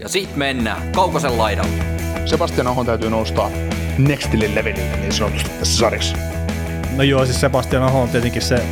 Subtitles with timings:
[0.00, 1.84] Ja sit mennään Kaukosen laidalle.
[2.24, 3.50] Sebastian Ahon täytyy nousta
[3.98, 6.16] nextille levelille niin sanotusti tässä sarjassa.
[6.96, 8.66] No joo, siis Sebastian Aho on tietenkin se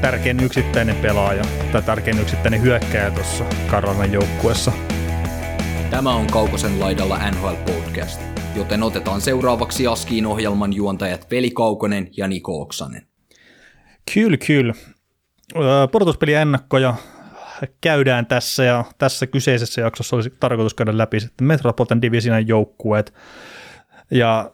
[0.00, 4.72] tärkein yksittäinen pelaaja tai tärkein yksittäinen hyökkäjä tuossa Karolainen joukkueessa.
[5.90, 8.20] Tämä on Kaukosen laidalla NHL Podcast,
[8.56, 13.06] joten otetaan seuraavaksi Askiin ohjelman juontajat Veli Kaukonen ja Niko Oksanen.
[14.14, 14.74] Kyllä, kyllä.
[15.92, 16.94] Portuspeli ennakkoja
[17.80, 23.14] käydään tässä ja tässä kyseisessä jaksossa olisi tarkoitus käydä läpi sitten Metropolitan Divisionan joukkueet.
[24.10, 24.50] Ja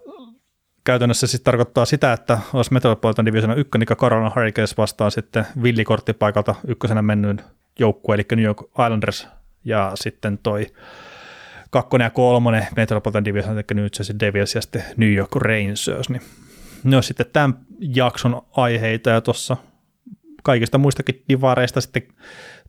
[0.85, 6.55] käytännössä siis tarkoittaa sitä, että olisi Metropolitan Division 1, niin Carolina Hurricanes vastaan sitten villikorttipaikalta
[6.67, 7.41] ykkösenä mennyn
[7.79, 9.29] joukkue, eli New York Islanders
[9.65, 10.67] ja sitten toi
[11.71, 16.23] kakkonen ja kolmonen Metropolitan Division, eli nyt se Devils ja sitten New York Rangers, niin
[16.85, 19.57] ne on sitten tämän jakson aiheita ja tuossa
[20.43, 22.03] kaikista muistakin divareista sitten,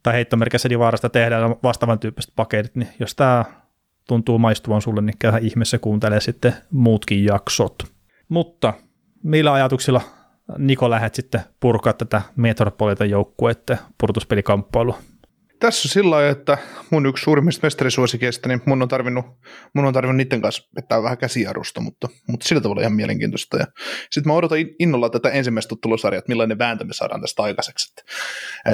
[0.05, 3.45] tai heittomerkissä divareista tehdään vastaavan tyyppiset paketit, niin jos tämä
[4.07, 7.83] tuntuu maistuvan sulle, niin käy ihmeessä kuuntelee sitten muutkin jaksot.
[8.29, 8.73] Mutta
[9.23, 10.01] millä ajatuksilla
[10.57, 14.97] Niko lähdet sitten purkaa tätä Metropolitan joukkueiden purtuspelikamppailua?
[15.59, 16.57] Tässä on sillä lailla, että
[16.89, 19.25] mun yksi suurimmista mestarisuosikeista, niin mun on tarvinnut,
[19.73, 23.57] mun on tarvinnut niiden kanssa vetää vähän käsiarusta, mutta, mutta sillä tavalla ihan mielenkiintoista.
[24.11, 28.11] Sitten mä odotan innolla tätä ensimmäistä tuttulusarjaa, että millainen vääntö me saadaan tästä aikaiseksi, että,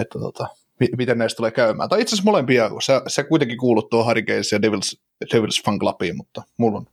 [0.01, 0.47] että tota,
[0.97, 1.89] miten näistä tulee käymään.
[1.89, 5.01] Tai itse asiassa molempia, se, se kuitenkin kuuluu tuohon Hurricanes ja Devils,
[5.33, 6.85] Devils fan clubiin, mutta mulla on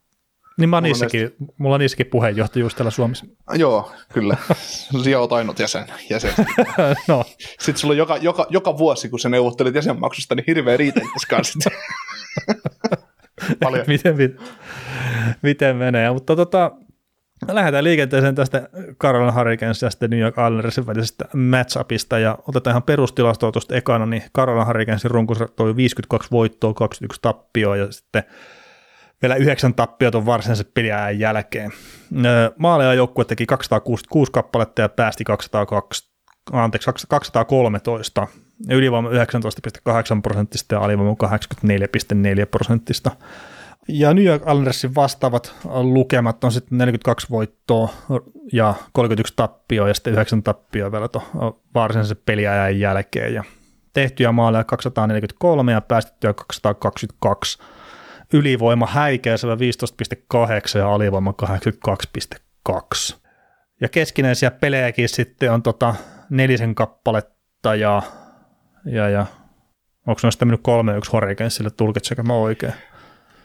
[0.58, 1.54] niin mä niissäkin, näistä...
[1.58, 3.26] mulla on niissäkin puheenjohtajuus täällä Suomessa.
[3.54, 4.36] Joo, kyllä.
[5.02, 5.84] Sinä olet ainut jäsen.
[6.10, 6.32] jäsen.
[7.08, 7.24] no.
[7.38, 11.70] Sitten sulla on joka, joka, joka vuosi, kun sä neuvottelit jäsenmaksusta, niin hirveä riiteltäisi kanssa.
[13.62, 13.84] Paljon.
[13.86, 14.38] miten, miten,
[15.42, 16.72] miten menee, mutta tota,
[17.48, 18.68] lähdetään liikenteeseen tästä
[19.00, 24.06] Carolina Hurricanes ja sitten New York Islandersin välisestä matchupista ja otetaan ihan perustilastoa tuosta ekana,
[24.06, 28.22] niin Carolina Hurricanesin runkos toi 52 voittoa, 21 tappioa ja sitten
[29.22, 31.72] vielä yhdeksän tappiot on varsinaisen peliajan jälkeen.
[32.58, 36.10] Maaleja joukkue teki 266 kappaletta ja päästi 202,
[36.52, 38.26] anteeksi, 213.
[38.70, 39.14] Ylivoima 19,8
[40.22, 43.10] prosenttista ja alivoima 84,4 prosenttista.
[43.88, 47.88] Ja New York Islandersin vastaavat lukemat on sitten 42 voittoa
[48.52, 51.08] ja 31 tappioa ja sitten 9 tappioa vielä
[51.74, 53.34] varsinaisen peliajan jälkeen.
[53.34, 53.44] Ja
[53.92, 57.58] tehtyjä maaleja 243 ja päästettyjä 222
[58.32, 61.34] ylivoima häikäisevä 15,8 ja alivoima
[62.70, 63.16] 82,2.
[63.80, 65.94] Ja keskinäisiä pelejäkin sitten on tota
[66.30, 68.02] nelisen kappaletta ja,
[68.84, 69.26] ja, ja
[70.06, 72.72] onko noista mennyt kolme yksi Hurricanesille, tulkitseeko mä oikein?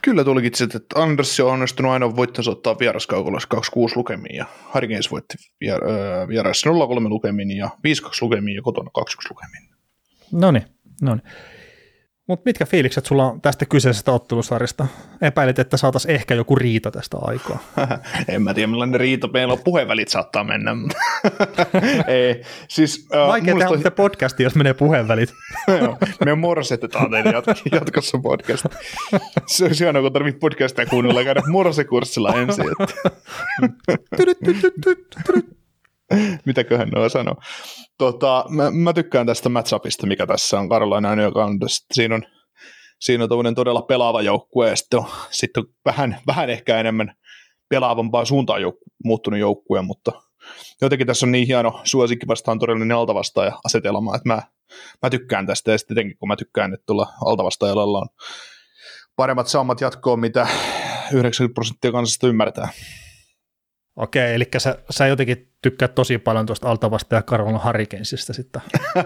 [0.04, 5.34] Kyllä tulkitsit, että Anders on onnistunut aina voittonsa ottaa vieraskaukolassa 26 lukemiin ja Hurricanes voitti
[5.60, 9.68] vier, äh, vieressä 03 lukemiin ja 52 lukemiin ja kotona 21 lukemiin.
[10.32, 10.64] No niin,
[11.02, 11.22] no niin.
[12.28, 14.86] Mutta mitkä fiilikset sulla on tästä kyseisestä ottelusarjasta?
[15.22, 17.58] Epäilit, että saataisiin ehkä joku riita tästä aikaa.
[18.28, 19.58] en mä tiedä, millainen riita meillä on.
[19.64, 20.70] Puheenvälit saattaa mennä.
[22.06, 23.90] Ei, siis, uh, Vaikea tehdä toi...
[23.90, 25.32] podcasti, jos menee puheenvälit.
[26.24, 28.66] me morsetetaan teille jat- jatkossa podcast.
[29.46, 32.66] Se on hienoa, kun tarvitsee podcastia kuunnella käydä morsekurssilla ensin.
[36.46, 37.34] Mitäköhän ne on sanoa.
[37.98, 41.58] Tota, mä, mä, tykkään tästä matchupista, mikä tässä on Carolina joka on,
[41.92, 42.22] siinä on,
[43.00, 47.14] siinä on todella pelaava joukkue ja sitten on, sitten on vähän, vähän ehkä enemmän
[47.68, 50.12] pelaavampaa suuntaan jouk- muuttunut joukkue, mutta
[50.82, 54.42] jotenkin tässä on niin hieno suosikki vastaan todellinen altavastaaja asetelma, että mä,
[55.02, 58.08] mä tykkään tästä ja sitten kun mä tykkään, että tuolla altavastaajalla on
[59.16, 60.46] paremmat saamat jatkoon, mitä
[61.12, 62.68] 90 prosenttia kansasta ymmärtää.
[63.96, 68.62] Okei, eli sä, sä jotenkin tykkäät tosi paljon tuosta altavasta ja Carolina Hurricanesista sitten.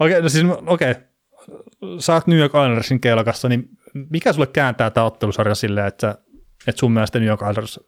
[0.00, 0.94] okei, no siis okei.
[1.98, 3.68] Sä oot New York Islandersin kelkassa, niin
[4.10, 6.18] mikä sulle kääntää tämä ottelusarja silleen, että,
[6.66, 7.80] että sun mielestä New York Islanders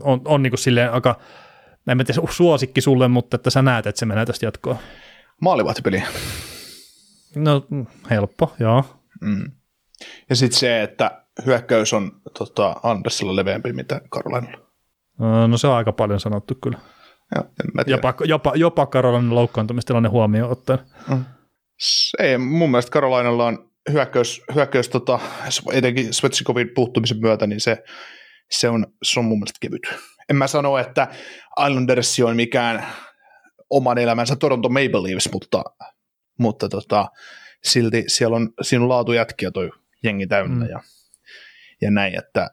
[0.00, 1.20] on, on niin kuin silleen aika,
[1.88, 4.78] en tiedä suosikki sulle, mutta että sä näet, että se menee tästä jatkoon.
[5.40, 6.02] Maalivahtipeli.
[7.34, 7.66] No
[8.10, 8.84] helppo, joo.
[9.20, 9.50] Mm.
[10.30, 14.66] Ja sitten se, että hyökkäys on tota, Andersilla leveämpi mitä Karolinalla?
[15.48, 16.78] No se on aika paljon sanottu kyllä.
[17.34, 17.44] Ja,
[17.86, 20.78] jopa, jopa, jopa Karolainen loukkaantumistilanne huomioon ottaen.
[21.08, 21.24] Mm.
[22.18, 25.20] Ei, mun mielestä Karolainalla on hyökkäys, hyökkäys tota,
[25.72, 27.82] etenkin Svetsikovin puuttumisen myötä, niin se,
[28.50, 29.82] se, on, se on mun mielestä kevyt.
[30.30, 31.08] En mä sano, että
[31.66, 32.86] Islanders on mikään
[33.70, 35.64] oman elämänsä Toronto Maple Leafs, mutta,
[36.38, 37.06] mutta tota,
[37.64, 39.70] silti siellä on, siinä on laatujätkiä toi
[40.02, 40.70] jengi täynnä mm.
[40.70, 40.80] ja
[41.82, 42.50] ja näin, että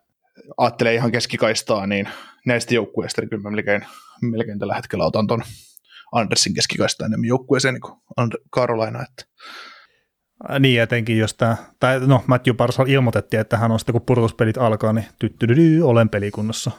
[0.58, 2.10] ajattelee ihan keskikaistaa, niin
[2.46, 3.86] näistä joukkueista, niin kyllä mä melkein,
[4.22, 5.44] melkein tällä hetkellä otan tuon
[6.12, 8.00] Andersin keskikaista enemmän joukkueeseen niin kuin
[8.56, 9.04] Carolina.
[9.04, 9.26] Että.
[10.60, 14.58] Niin etenkin, jos tämä, tai no Matthew Parsal ilmoitettiin, että hän on sitten kun pudotuspelit
[14.58, 16.72] alkaa, niin tyttydydy, olen pelikunnassa.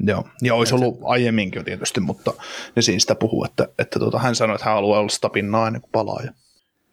[0.00, 2.32] Joo, ja olisi ollut aiemminkin jo tietysti, mutta
[2.76, 5.66] ne siinä sitä puhuu, että, että tuota, hän sanoi, että hän haluaa olla sitä pinnaa
[5.66, 6.32] ennen kuin palaa ja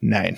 [0.01, 0.37] näin.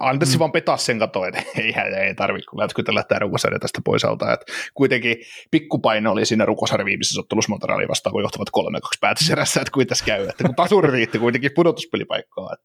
[0.00, 0.38] Anteeksi mm.
[0.38, 4.04] vaan petaa sen katoa, että ei, ei, ei tarvitse kun lätkytellä tämä rukosarja tästä pois
[4.04, 4.32] alta.
[4.32, 5.16] Että kuitenkin
[5.50, 10.04] pikkupaino oli siinä rukosarjan viimeisessä ottelussa Montrealia vastaan, kun johtavat 3-2 päätöserässä, että kuin tässä
[10.04, 10.28] käy.
[10.28, 12.56] Että kun tasuri riitti kuitenkin pudotuspelipaikkaa.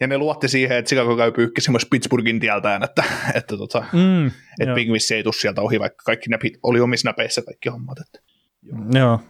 [0.00, 4.26] Ja ne luotti siihen, että Chicago käy pyyhkisi myös Pittsburghin tieltään, että, että, tota, mm,
[4.60, 7.98] että Pingvissi ei tule sieltä ohi, vaikka kaikki näpit oli omissa näpeissä kaikki hommat.
[7.98, 8.20] Että.
[8.62, 8.78] Joo.
[8.94, 9.20] joo.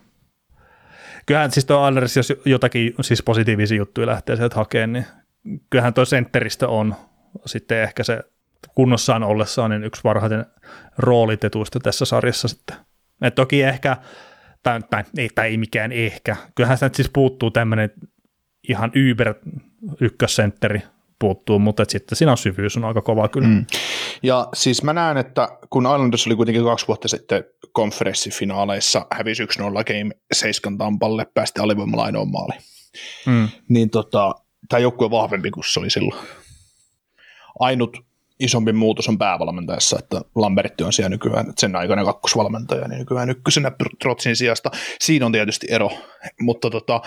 [1.26, 5.06] Kyllähän siis tuo Anders, jos jotakin siis positiivisia juttuja lähtee sieltä hakemaan, niin
[5.70, 6.94] kyllähän tuo sentteristö on
[7.46, 8.20] sitten ehkä se
[8.74, 10.46] kunnossaan ollessaan niin yksi parhaiten
[10.98, 12.76] roolitetuista tässä sarjassa sitten.
[13.22, 13.96] Et toki ehkä,
[14.62, 17.90] tai, tai, ei, tai ei mikään ehkä, kyllähän sitä siis puuttuu tämmöinen
[18.68, 19.34] ihan Uber
[20.00, 20.82] ykkössentteri
[21.18, 23.48] puuttuu, mutta sitten siinä on syvyys on aika kova kyllä.
[23.48, 23.66] Mm.
[24.22, 29.48] Ja siis mä näen, että kun Islanders oli kuitenkin kaksi vuotta sitten konferenssifinaaleissa, hävisi 1-0
[29.84, 32.58] game 7 Tampalle, päästi alivoimalla ainoa maali.
[33.26, 33.48] Mm.
[33.68, 34.34] Niin tota,
[34.68, 36.20] tämä joukkue on vahvempi kuin se oli silloin.
[37.60, 37.96] Ainut
[38.40, 43.72] isompi muutos on päävalmentajassa, että Lambertti on siellä nykyään sen aikana kakkosvalmentaja, niin nykyään ykkösenä
[44.02, 44.70] Trotsin sijasta.
[45.00, 45.90] Siinä on tietysti ero,
[46.40, 47.00] mutta tota,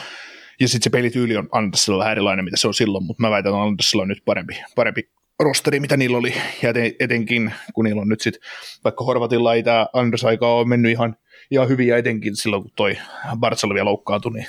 [0.59, 3.53] ja sitten se pelityyli on Andersilla vähän erilainen, mitä se on silloin, mutta mä väitän,
[3.53, 5.09] että Andersilla on nyt parempi, parempi
[5.39, 8.41] rosteri, mitä niillä oli, ja etenkin kun niillä on nyt sitten,
[8.83, 11.15] vaikka Horvatilla ei tämä Anders-aika ole mennyt ihan,
[11.51, 12.97] ihan hyvin, ja etenkin silloin, kun toi
[13.37, 14.47] Barcel vielä loukkaantui, niin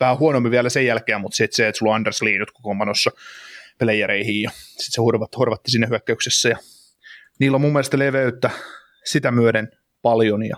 [0.00, 3.10] vähän huonommin vielä sen jälkeen, mutta sitten se, että sulla on Anders liidut koko manossa
[3.78, 6.56] playereihin, ja sitten se horvat, horvatti sinne hyökkäyksessä, ja
[7.40, 8.50] niillä on mun mielestä leveyttä
[9.04, 9.70] sitä myöden
[10.02, 10.56] paljon, ja,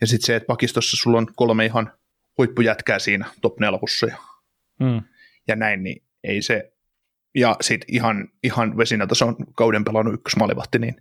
[0.00, 1.92] ja sitten se, että pakistossa sulla on kolme ihan
[2.38, 4.16] huippujätkää siinä top nelkussa ja,
[4.80, 5.02] mm.
[5.48, 6.72] ja näin, niin ei se,
[7.34, 8.74] ja sitten ihan, ihan
[9.22, 10.96] on kauden pelannut ykkösmalivahti, niin,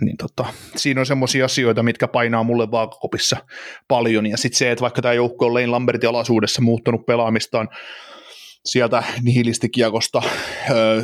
[0.00, 3.36] niin tota, siinä on semmoisia asioita, mitkä painaa mulle vaakakopissa
[3.88, 7.68] paljon, ja sitten se, että vaikka tämä joukko on Lane Lambertin alaisuudessa muuttanut pelaamistaan
[8.64, 10.22] sieltä nihilistikiekosta
[10.70, 11.02] öö,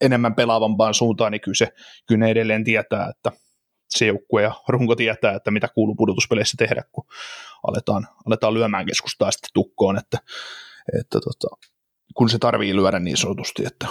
[0.00, 1.68] enemmän pelaavampaan suuntaan, niin kyllä, se,
[2.06, 3.32] kyllä ne edelleen tietää, että
[3.88, 7.04] se joukkue ja runko tietää, että mitä kuuluu pudotuspeleissä tehdä, kun
[7.62, 10.18] aletaan, aletaan lyömään keskustaa sitten tukkoon, että,
[11.00, 11.56] että tota,
[12.14, 13.66] kun se tarvii lyödä niin sanotusti.
[13.66, 13.86] Että.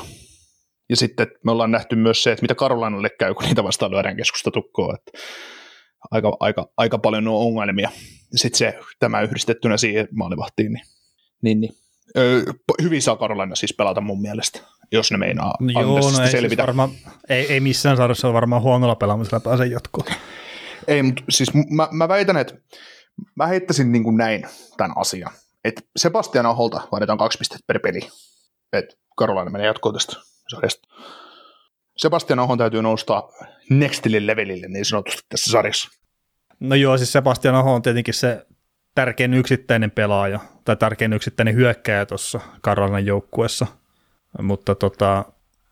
[0.89, 4.17] Ja sitten me ollaan nähty myös se, että mitä Karolainalle käy, kun niitä vastaan lyödään
[4.17, 5.11] keskusta tukkoon, että
[6.11, 7.89] aika, aika, aika paljon on ongelmia.
[8.35, 10.85] Sitten se, tämä yhdistettynä siihen maalivahtiin, niin,
[11.41, 11.73] niin, niin
[12.17, 12.43] Öö,
[12.81, 14.59] hyvin saa Karolaina siis pelata mun mielestä,
[14.91, 16.49] jos ne meinaa no joo, no ei, siis selvitä.
[16.49, 16.89] Siis varmaan,
[17.29, 20.07] ei, ei missään sarjassa varmaan huonolla pelaamisella pääse jatkoon.
[20.87, 22.53] Ei, mutta siis mä, mä väitän, että
[23.35, 24.47] mä heittäisin niin kuin näin
[24.77, 25.31] tämän asian.
[25.63, 27.99] Että Sebastian Aholta vaaditaan kaksi pistettä per peli.
[28.73, 30.15] Että Karolainen menee jatkoon tästä
[30.49, 30.87] sarjasta.
[31.97, 33.23] Sebastian Ahon täytyy nousta
[33.69, 35.89] nextille levelille niin sanotusti tässä sarjassa.
[36.59, 38.45] No joo, siis Sebastian Aho on tietenkin se
[38.95, 43.67] tärkein yksittäinen pelaaja tai tärkein yksittäinen hyökkäjä tuossa Karolainen joukkuessa.
[44.41, 45.25] Mutta tota,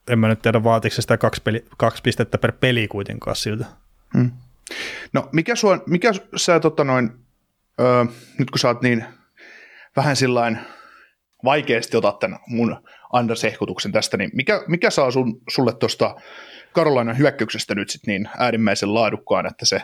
[0.07, 3.65] en mä nyt tiedä vaatiko sitä kaksi, peli, kaksi pistettä per peli kuitenkaan siltä.
[4.17, 4.31] Hmm.
[5.13, 7.11] No mikä, sua, mikä sä tota noin,
[7.81, 8.05] öö,
[8.37, 9.05] nyt kun sä oot niin
[9.95, 10.59] vähän sillain
[11.43, 12.83] vaikeasti otat tämän mun
[13.13, 16.15] Anders-ehkutuksen tästä, niin mikä, mikä saa sun, sulle tuosta
[16.73, 19.81] Karolainan hyökkäyksestä nyt sit niin äärimmäisen laadukkaan, että se,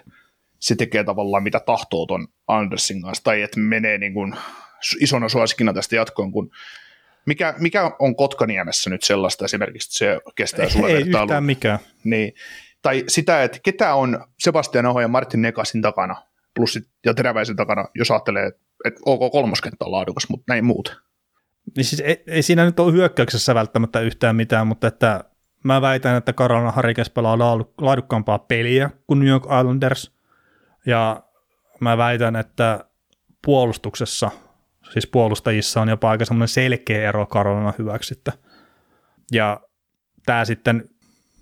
[0.65, 4.35] se tekee tavallaan mitä tahtoo ton Andersin kanssa, tai että menee niin kuin
[4.99, 6.51] isona suosikkina tästä jatkoon, kun
[7.25, 11.79] mikä, mikä on Kotkaniemessä nyt sellaista esimerkiksi, että se kestää sulle Ei yhtään mikään.
[12.03, 12.33] Niin,
[12.81, 16.15] tai sitä, että ketä on Sebastian Aho ja Martin Nekasin takana,
[16.55, 18.51] plus ja Teräväisen takana, jos ajattelee,
[18.85, 21.01] että OK kolmoskenttä on laadukas, mutta näin muut.
[21.77, 25.23] Niin siis ei, ei siinä nyt ole hyökkäyksessä välttämättä yhtään mitään, mutta että
[25.63, 27.39] mä väitän, että Karolina Harikes pelaa
[27.81, 30.14] laadukkaampaa peliä kuin New York Islanders,
[30.85, 31.23] ja
[31.79, 32.85] mä väitän, että
[33.45, 34.31] puolustuksessa,
[34.91, 38.31] siis puolustajissa on jopa aika semmoinen selkeä ero Karolina hyväksyttä.
[39.31, 39.61] Ja
[40.25, 40.89] tämä sitten,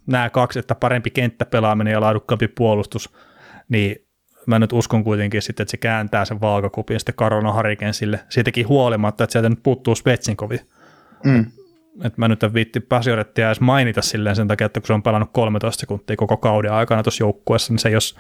[0.08, 3.14] nämä kaksi, että parempi kenttäpelaaminen ja laadukkaampi puolustus,
[3.70, 3.96] niin
[4.46, 9.24] mä nyt uskon kuitenkin sitten, että se kääntää sen vaakakupin sitten Karolina Harikensille, siitäkin huolimatta,
[9.24, 10.60] että sieltä nyt puuttuu Spetsinkovi.
[11.24, 11.46] Mm.
[12.04, 15.04] Että mä nyt en viitti Pasiorettia edes mainita silleen sen takia, että kun se on
[15.04, 18.16] pelannut 13 sekuntia koko kauden aikana tuossa joukkueessa, niin se ei olisi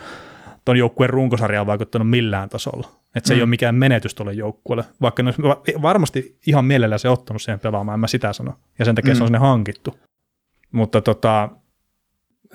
[0.65, 2.87] tuon joukkueen runkosarjaan vaikuttanut millään tasolla.
[3.15, 3.37] Että se mm.
[3.37, 5.33] ei ole mikään menetys tuolle joukkueelle, vaikka ne
[5.81, 8.53] varmasti ihan mielellä se ottanut siihen pelaamaan, en mä sitä sano.
[8.79, 9.17] Ja sen takia mm.
[9.17, 9.99] se on sinne hankittu.
[10.71, 11.49] Mutta tota,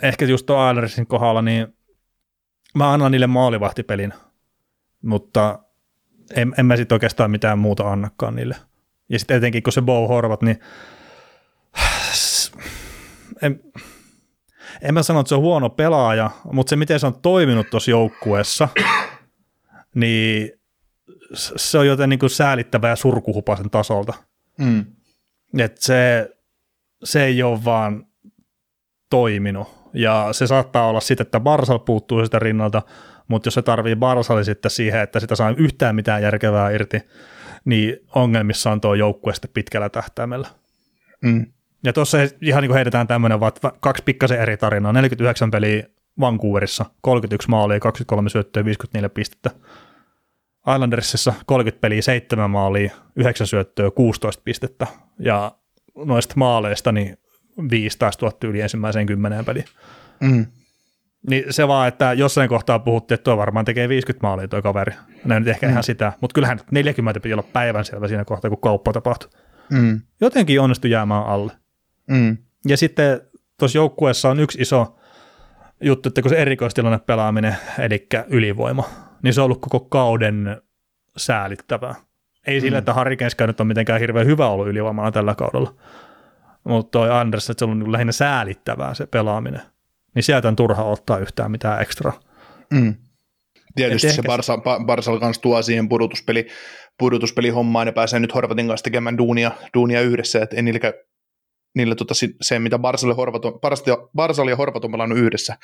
[0.03, 1.77] ehkä just tuon Ailersin kohdalla, niin
[2.75, 4.13] mä annan niille maalivahtipelin,
[5.03, 5.59] mutta
[6.37, 8.57] en, en mä sitten oikeastaan mitään muuta annakaan niille.
[9.09, 10.61] Ja sitten etenkin kun se Bow Horvat, niin
[13.43, 13.61] en,
[14.83, 17.91] en mä sano, että se on huono pelaaja, mutta se miten se on toiminut tuossa
[17.91, 18.69] joukkueessa,
[19.95, 20.53] niin
[21.35, 24.15] se on joten niin kuin säälittävää surkuhupasen tasolta.
[24.59, 24.85] Mm.
[25.59, 26.31] Et se,
[27.05, 28.07] se ei ole vaan
[29.11, 29.79] toiminut.
[29.95, 32.83] Ja se saattaa olla sitten, että Barsal puuttuu sitä rinnalta,
[33.29, 37.01] mutta jos se tarvii Barsali sitten siihen, että sitä saa yhtään mitään järkevää irti,
[37.65, 40.49] niin ongelmissa on tuo joukkue sitten pitkällä tähtäimellä.
[41.23, 41.47] Mm.
[41.85, 44.93] Ja tuossa ihan niin kuin heitetään tämmöinen, vaan kaksi pikkasen eri tarinaa.
[44.93, 45.83] 49 peliä
[46.21, 49.51] Vancouverissa, 31 maalia, 23 syöttöä, 54 pistettä.
[50.75, 54.87] Islandersissa 30 peliä, 7 maalia, 9 syöttöä, 16 pistettä.
[55.19, 55.53] Ja
[55.97, 57.19] noista maaleista niin
[57.71, 59.65] 5 taas tuotti yli ensimmäiseen kymmeneen peliin.
[60.21, 60.47] Mm.
[61.31, 64.93] Niin se vaan, että jossain kohtaa puhuttiin, että tuo varmaan tekee 50 maalia tuo kaveri.
[65.25, 65.71] Näin nyt ehkä mm.
[65.71, 69.31] ihan sitä, mutta kyllähän 40 piti olla päivänselvä siinä kohtaa, kun kauppa tapahtui.
[69.71, 70.01] Mm.
[70.21, 71.53] Jotenkin onnistui jäämään alle.
[72.09, 72.37] Mm.
[72.67, 73.21] Ja sitten
[73.59, 74.99] tuossa joukkueessa on yksi iso
[75.81, 78.85] juttu, että kun se erikoistilanne pelaaminen, eli ylivoima,
[79.23, 80.63] niin se on ollut koko kauden
[81.17, 81.95] säälittävää.
[82.47, 82.61] Ei mm.
[82.61, 85.75] sillä, että Harry nyt on mitenkään hirveän hyvä ollut ylivoimalla tällä kaudella,
[86.65, 89.63] mutta toi Anders, että se on ollut lähinnä säälittävää se pelaaminen.
[90.15, 92.13] Niin sieltä on turha ottaa yhtään mitään ekstra.
[92.71, 92.95] Mm.
[93.75, 96.47] Tietysti Et se ehkä- Barsa, Barsal kanssa tuo siihen pudotuspeli,
[96.99, 100.93] pudotuspelihommaan ja pääsee nyt Horvatin kanssa tekemään duunia, duunia yhdessä, että ei niillä,
[101.75, 105.57] niillä tota, se, mitä Barsal ja Horvat on, Barsal- Barsal ja Horvat on pelannut yhdessä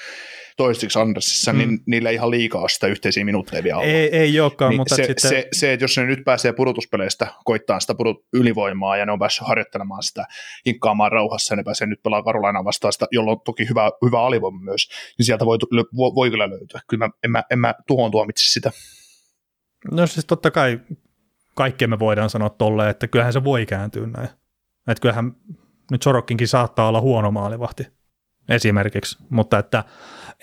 [0.56, 1.58] toistaiseksi Andersissa, Mm.
[1.58, 1.68] mm.
[1.68, 3.90] niin niillä ei ihan liikaa sitä yhteisiä minuutteja vielä ollut.
[3.94, 5.30] Ei, ei olekaan, Niin mutta se, sitten...
[5.30, 9.18] se, se, että jos ne nyt pääsee pudotuspeleistä koittaa sitä pudot, ylivoimaa ja ne on
[9.18, 10.24] päässyt harjoittelemaan sitä
[10.66, 14.20] hinkkaamaan rauhassa ja ne pääsee nyt pelaamaan Karolainaa vastaan sitä, jolla on toki hyvä, hyvä
[14.20, 15.58] alivoima myös, niin sieltä voi,
[15.96, 16.80] voi, voi kyllä löytyä.
[16.88, 18.70] Kyllä mä, en, mä, en mä tuohon tuomitse sitä.
[19.90, 20.80] No siis totta kai
[21.54, 24.28] kaikkea me voidaan sanoa tolleen, että kyllähän se voi kääntyä näin.
[24.88, 25.32] Että kyllähän
[25.90, 27.86] nyt Sorokkinkin saattaa olla huono maalivahti
[28.48, 29.84] esimerkiksi, mutta että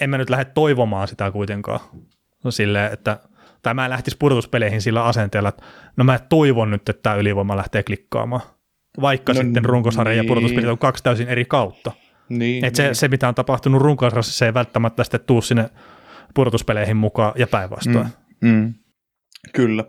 [0.02, 1.80] en mä nyt lähde toivomaan sitä kuitenkaan
[2.50, 3.20] silleen, että
[3.62, 5.64] tai mä en lähtisi pudotuspeleihin sillä asenteella, että
[5.98, 8.42] no mä toivon nyt, että tämä ylivoima lähtee klikkaamaan.
[9.02, 10.28] Vaikka No sitten runkosarja ja niin.
[10.28, 11.92] pudotuspelit on kaksi täysin eri kautta.
[12.30, 15.70] Niin, Et se, se, mitä on tapahtunut runkosarjassa, se ei välttämättä sitten tuu sinne
[16.34, 18.08] pudotuspeleihin mukaan ja päinvastoin.
[18.42, 18.74] Mm, mm,
[19.54, 19.84] kyllä.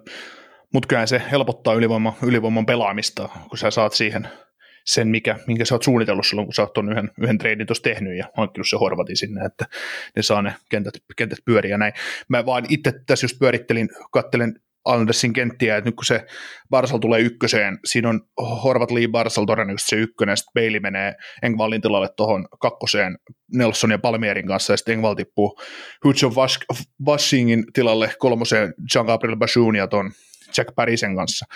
[0.73, 4.28] Mutta kyllä se helpottaa ylivoima, ylivoiman pelaamista, kun sä saat siihen
[4.85, 8.19] sen, mikä, minkä sä oot suunnitellut silloin, kun sä oot yhden, yhden treidin tuossa tehnyt
[8.19, 9.67] ja hankkinut se Horvatin sinne, että
[10.17, 11.93] ne saa ne kentät, kentät pyöriä näin.
[12.29, 16.27] Mä vaan itse tässä just pyörittelin, kattelen Andersin kenttiä, että nyt kun se
[16.71, 18.21] Barsal tulee ykköseen, siinä on
[18.65, 23.19] Horvat Lee Barsal todennäköisesti se ykkönen, sitten Bailey menee Engvallin tilalle tuohon kakkoseen
[23.55, 25.61] Nelson ja Palmierin kanssa, ja sitten Engvall tippuu
[26.05, 26.33] Hudson
[27.07, 30.11] Washingin tilalle kolmoseen Jean-Gabriel Bashoun ja ton
[30.57, 31.47] Jack Parisen kanssa,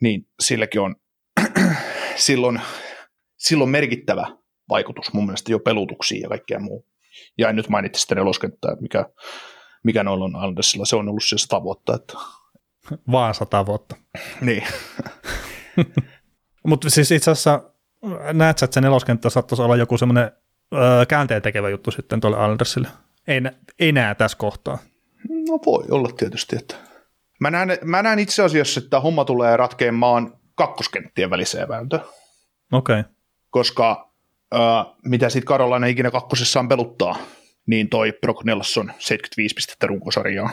[0.00, 0.96] niin silläkin on
[2.16, 2.60] silloin,
[3.36, 4.26] silloin merkittävä
[4.68, 6.86] vaikutus mun mielestä jo pelutuksiin ja kaikkea muu.
[7.38, 9.06] Ja en nyt mainitse sitä neloskenttää, mikä,
[9.82, 11.94] mikä noilla on Andersilla, se on ollut se sata vuotta.
[11.94, 12.14] Että,
[13.12, 13.96] Vaan sata vuotta.
[14.40, 14.62] niin.
[16.66, 17.62] Mutta siis itse asiassa
[18.32, 20.30] näet sä, että se neloskenttä saattaisi olla joku semmoinen
[20.74, 22.88] öö, käänteen tekevä juttu sitten tuolle Andersille.
[23.26, 24.78] Ei, nä- ei näe tässä kohtaa.
[25.28, 26.56] No voi olla tietysti.
[26.56, 26.74] Että.
[27.40, 32.02] Mä, näen, mä näen itse asiassa, että homma tulee ratkeamaan kakkoskenttien väliseen vääntöön.
[32.72, 33.00] Okei.
[33.00, 33.12] Okay.
[33.50, 34.12] koska
[34.54, 34.60] äh,
[35.04, 37.16] mitä sitten Karolainen ikinä kakkosessaan peluttaa,
[37.66, 40.50] niin toi Brock Nelson 75 pistettä runkosarjaa.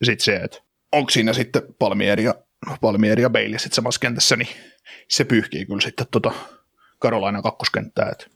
[0.00, 0.58] Ja sitten se, että
[0.92, 2.34] onko siinä sitten Palmieri ja,
[2.80, 4.48] Palmieri ja Bailey sitten samassa kentässä, niin
[5.08, 6.32] se pyyhkii kyllä sitten tota
[6.98, 8.26] Karolainan kakkoskenttää, että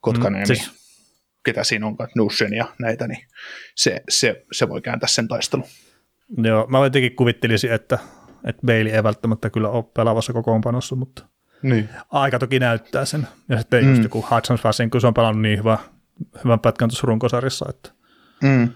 [0.00, 0.70] Kotkanen, Mm, siis- siis...
[1.44, 3.26] ketä siinä onkaan, Nushen ja näitä, niin
[3.74, 5.64] se, se, se voi kääntää sen taistelun.
[6.42, 7.98] Joo, mä jotenkin kuvittelisin, että,
[8.44, 11.22] että Bailey ei välttämättä kyllä ole pelaavassa kokoonpanossa, mutta
[11.62, 11.88] Niin.
[12.10, 13.28] aika toki näyttää sen.
[13.48, 13.90] Ja sitten mm.
[13.90, 15.78] just joku Hudson Fassin, kun se on pelannut niin hyvä,
[16.44, 18.00] hyvän pätkän tuossa runkosarjassa, että
[18.42, 18.68] Mm.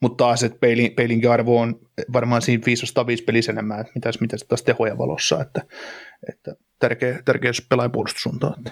[0.00, 1.80] Mutta taas, että peilin, peilinkin arvo on
[2.12, 5.62] varmaan siinä 505 pelissä enemmän, että mitäs, mitäs taas tehoja valossa, että,
[6.28, 8.54] että tärkeä, tärkeä pelaaja puolustussuuntaan.
[8.58, 8.70] Että.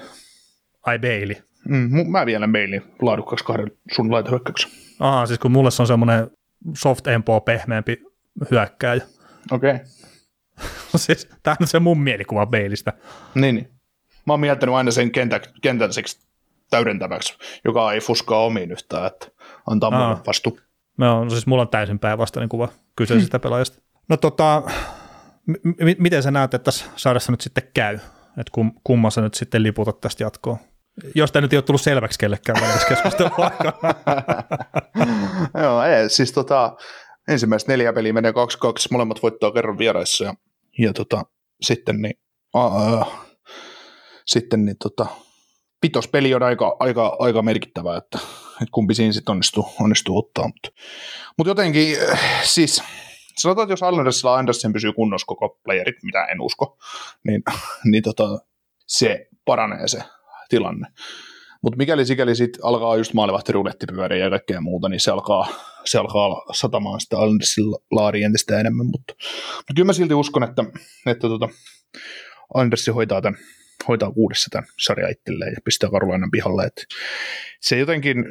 [0.82, 1.36] ai Bailey.
[1.68, 4.70] Mm, mä vielä meilin laadukkaaksi kahden sun laitohyökkäyksen.
[5.00, 6.30] Aha, siis kun mulle se on semmoinen
[6.76, 8.02] soft empo pehmeämpi
[8.50, 9.02] hyökkääjä.
[9.50, 9.74] Okei.
[9.74, 9.86] Okay.
[10.96, 12.92] siis, tämä on se mun mielikuva Baileystä.
[13.34, 13.70] Niin, niin.
[14.26, 16.18] Mä oon miettinyt aina sen kentä, kentälliseksi
[16.70, 17.34] täydentäväksi,
[17.64, 19.26] joka ei fuskaa omiin yhtään, että
[19.66, 20.08] antaa Aa.
[20.08, 20.58] mulle vastu.
[20.98, 23.82] No, siis mulla on täysin päinvastainen kuva kyseisestä pelaajasta.
[24.08, 24.62] No tota,
[25.46, 27.94] m- m- miten sä näet, että tässä sarjassa nyt sitten käy?
[28.38, 30.58] Että kum, kummassa nyt sitten liputat tästä jatkoon?
[31.14, 33.94] Jos tämä nyt ei ole tullut selväksi kellekään välissä keskustelun aikana.
[35.62, 36.76] Joo, ei, siis tota,
[37.28, 38.34] ensimmäiset neljä peliä menee 2-2,
[38.90, 40.34] molemmat voittaa kerran vieraissa ja,
[40.78, 41.24] ja tota,
[41.60, 42.14] sitten niin,
[42.54, 43.24] aa,
[44.26, 45.06] sitten niin tota,
[45.80, 48.18] pitospeli on aika, aika, aika merkittävä, että
[48.54, 50.46] että kumpi siinä sitten onnistuu, onnistuu ottaa.
[50.46, 50.68] Mutta,
[51.38, 51.96] mutta jotenkin,
[52.42, 52.82] siis
[53.38, 56.78] sanotaan, että jos Islandersilla Andersen pysyy kunnossa koko playerit, mitä en usko,
[57.24, 57.42] niin,
[57.84, 58.38] niin tota,
[58.86, 60.02] se paranee se
[60.48, 60.86] tilanne.
[61.64, 65.46] Mutta mikäli sikäli sit alkaa just maalivahti rulettipyöriä ja kaikkea muuta, niin se alkaa,
[65.84, 67.64] se alkaa satamaan sitä Andersin
[68.24, 68.86] entistä enemmän.
[68.86, 69.14] Mutta,
[69.56, 70.64] mutta kyllä mä silti uskon, että,
[71.06, 71.48] että tota,
[72.54, 73.40] Andersi hoitaa tämän,
[73.88, 76.64] hoitaa uudessa tämän sarja itselleen ja pistää Karolainan pihalle.
[76.64, 76.86] Et
[77.60, 78.24] se jotenkin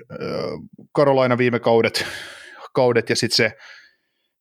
[0.92, 2.06] Karolaina viime kaudet,
[2.74, 3.52] kaudet ja sitten se,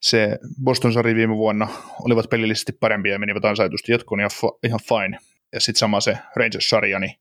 [0.00, 1.68] se Boston sarja viime vuonna
[2.00, 4.30] olivat pelillisesti parempia ja menivät ansaitusti jatkoon ihan,
[4.62, 5.18] ihan fine.
[5.52, 7.14] Ja sitten sama se Rangers-sarja, niin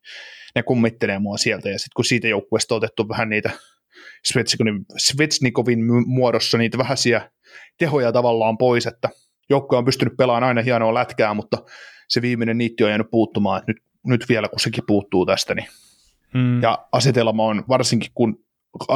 [0.56, 3.52] ne kummittelee mua sieltä, ja sitten kun siitä joukkueesta on otettu vähän niitä
[4.98, 7.32] Svetsnikovin muodossa niitä vähäisiä
[7.78, 9.10] tehoja tavallaan pois, että
[9.50, 11.58] joukkue on pystynyt pelaamaan aina hienoa lätkää, mutta
[12.08, 15.68] se viimeinen niitti on jäänyt puuttumaan, että nyt, nyt vielä kun sekin puuttuu tästä, niin
[16.34, 16.62] mm.
[16.62, 18.46] ja asetelma on varsinkin kun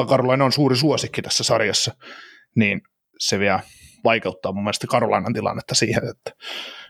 [0.08, 1.96] Karolainen on suuri suosikki tässä sarjassa,
[2.56, 2.82] niin
[3.20, 3.60] se vielä
[4.06, 6.32] vaikeuttaa mun mielestä Karolainan tilannetta siihen, että,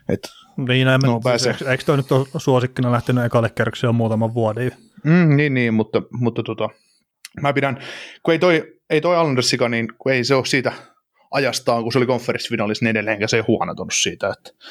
[0.10, 1.52] että niin, näin, no, pääsee.
[1.52, 4.72] Eikö, eikö toi nyt ole suosikkina lähtenyt ekalle kerrokselle muutaman vuoden?
[5.04, 6.70] Mm, niin, niin, mutta, mutta tota,
[7.42, 7.80] mä pidän,
[8.24, 10.72] kun ei toi, ei toi Islandersikaan, niin kun ei se ole siitä
[11.32, 14.66] ajastaan, kun se oli konferenssifinaalissa, niin edelleenkään se ei huonotunut siitä, että,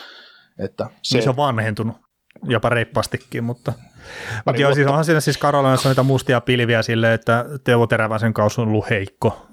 [0.58, 1.16] että se...
[1.16, 1.96] Niin se on vanhentunut
[2.42, 3.72] jopa reippaastikin, mutta
[4.46, 8.60] mutta joo, siis onhan siinä siis Karolinassa niitä mustia pilviä sille, että Teuvo Teräväsen kausi
[8.60, 9.46] on ollut heikko.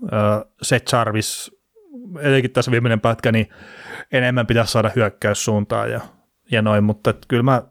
[0.61, 1.51] Se Jarvis,
[2.19, 3.49] etenkin tässä viimeinen pätkä, niin
[4.11, 6.01] enemmän pitäisi saada hyökkäyssuuntaan ja
[6.51, 7.63] ja noin, mutta kyllä mä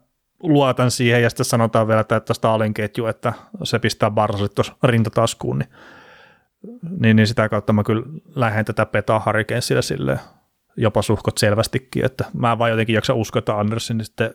[0.43, 3.33] luotan siihen, ja sitten sanotaan vielä, että tästä ketju, että
[3.63, 5.69] se pistää Barsalit tuossa rintataskuun, niin,
[6.99, 8.03] niin, niin, sitä kautta mä kyllä
[8.35, 10.19] lähden tätä petaa Harikensille sille
[10.77, 14.33] jopa suhkot selvästikin, että mä vaan jotenkin jaksa uskoa, että Andersin niin sitten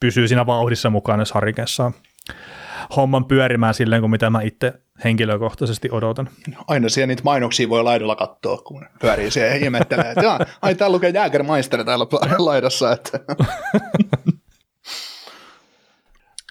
[0.00, 1.92] pysyy siinä vauhdissa mukaan, jos Harikens saa
[2.96, 4.72] homman pyörimään silleen kuin mitä mä itse
[5.04, 6.30] henkilökohtaisesti odotan.
[6.68, 10.74] Aina siellä niitä mainoksia voi laidalla katsoa, kun pyörii siellä ja ihmettelee, että jaa, ai
[10.74, 12.06] täällä lukee Jägermeister täällä
[12.38, 12.92] laidassa.
[12.92, 13.20] Että.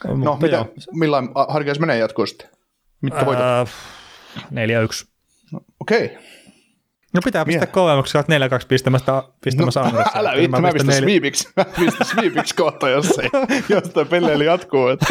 [0.03, 2.49] no, mitä, milloin Harkens menee jatkuu sitten?
[3.01, 3.67] Mitä voitat?
[3.67, 3.73] Äh,
[4.43, 5.07] 4-1.
[5.51, 6.05] No, Okei.
[6.05, 6.17] Okay.
[7.13, 8.29] No pitää pistää Mie- kovemmaksi, sä oot 4-2
[8.67, 13.29] pistämästä, pistämässä no, Älä vittu, mä pistän sweepiksi, mä pistän sweepiksi kohta, jos, ei,
[13.75, 14.87] jos toi pelleili jatkuu.
[14.87, 15.05] Että.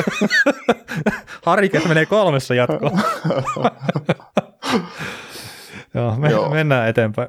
[1.46, 3.00] Harikes menee kolmessa jatkoon.
[5.94, 7.28] Joo, me, Joo, mennään eteenpäin.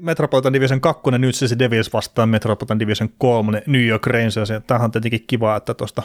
[0.00, 4.84] Metropolitan Division 2, nyt se Devils vastaan Metropolitan Division 3, New York Rangers, ja tämähän
[4.84, 6.02] on tietenkin kiva, että tuosta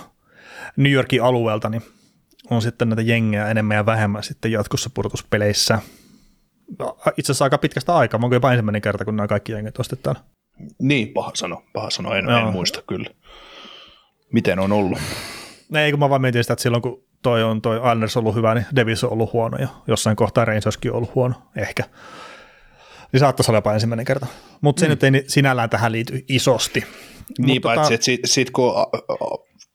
[0.78, 1.82] New Yorkin alueelta niin
[2.50, 5.80] on sitten näitä jengejä enemmän ja vähemmän sitten jatkossa purtuspeleissä.
[6.80, 10.16] No, itse asiassa aika pitkästä aikaa, onko jopa ensimmäinen kerta, kun nämä kaikki jengit ostetaan.
[10.82, 13.10] Niin, paha sano, paha sano, en, en muista kyllä.
[14.34, 15.00] Miten on ollut?
[15.76, 18.54] Ei, kun mä vaan mietin sitä, että silloin kun toi on toi Anders ollut hyvä,
[18.54, 21.84] niin Davis on ollut huono ja jossain kohtaa Rangerskin on ollut huono, ehkä.
[23.12, 24.28] Niin saattaisi olla jopa ensimmäinen kerta.
[24.62, 24.90] Mutta se mm.
[24.90, 26.84] nyt ei sinällään tähän liity isosti.
[27.40, 27.94] Niin, Mut paitsi tota...
[27.94, 28.74] että sitten sit, kun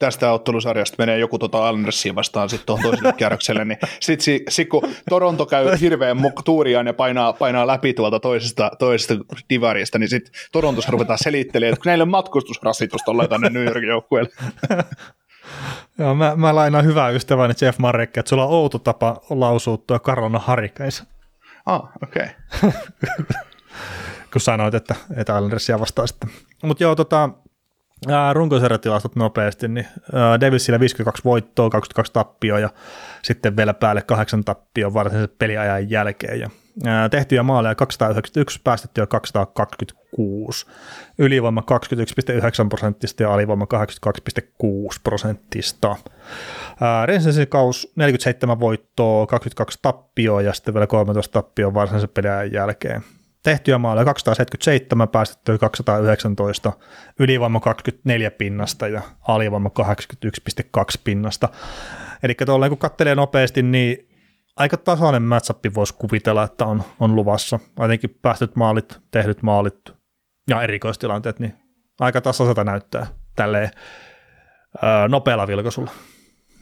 [0.00, 4.64] tästä ottelusarjasta menee joku tota Andersia vastaan sitten tuohon toiselle kierrokselle, niin sitten si, si,
[4.64, 9.14] kun Toronto käy hirveän tuuriaan ja painaa, painaa läpi tuolta toisesta, toisesta
[9.50, 14.30] divarista, niin sitten Torontossa ruvetaan selittelemään, että näille matkustusrasitusta ollaan tänne New Yorkin joukkueelle.
[15.98, 19.98] Joo, mä, mä lainaan hyvää ystäväni Jeff Marek, että sulla on outo tapa lausua tuo
[19.98, 21.04] Karolina Harikais.
[21.66, 22.26] Ah, okei.
[22.64, 22.72] Okay.
[24.32, 26.30] Kun sanoit, että, että Islandersia vastaa sitten.
[26.62, 27.30] Mutta joo, tota,
[28.32, 29.86] runkosarjatilastot nopeasti, niin
[30.40, 32.70] Devilsillä 52 voittoa, 22 tappioa ja
[33.22, 36.40] sitten vielä päälle kahdeksan tappioa varsinaisen peliajan jälkeen.
[36.40, 36.50] Ja
[37.10, 40.66] tehtyjä maaleja 291, päästettyjä 226,
[41.18, 41.62] ylivoima
[42.62, 43.66] 21,9 prosenttista ja alivoima
[44.08, 45.96] 82,6 prosenttista.
[47.06, 53.02] Rensensin kaus 47 voittoa, 22 tappioa ja sitten vielä 13 tappioa varsinaisen peliajan jälkeen
[53.42, 56.72] tehtyjä maaleja 277, päästettyä 219,
[57.18, 59.70] ylivoima 24 pinnasta ja alivoima
[60.28, 61.48] 81,2 pinnasta.
[62.22, 64.08] Eli tuolla kun katselee nopeasti, niin
[64.56, 67.58] aika tasainen matchup voisi kuvitella, että on, on luvassa.
[67.76, 69.80] Ainakin päästöt maalit, tehdyt maalit
[70.48, 71.54] ja erikoistilanteet, niin
[72.00, 73.70] aika tasaiselta näyttää tälleen
[74.82, 75.90] öö, nopealla vilkaisulla.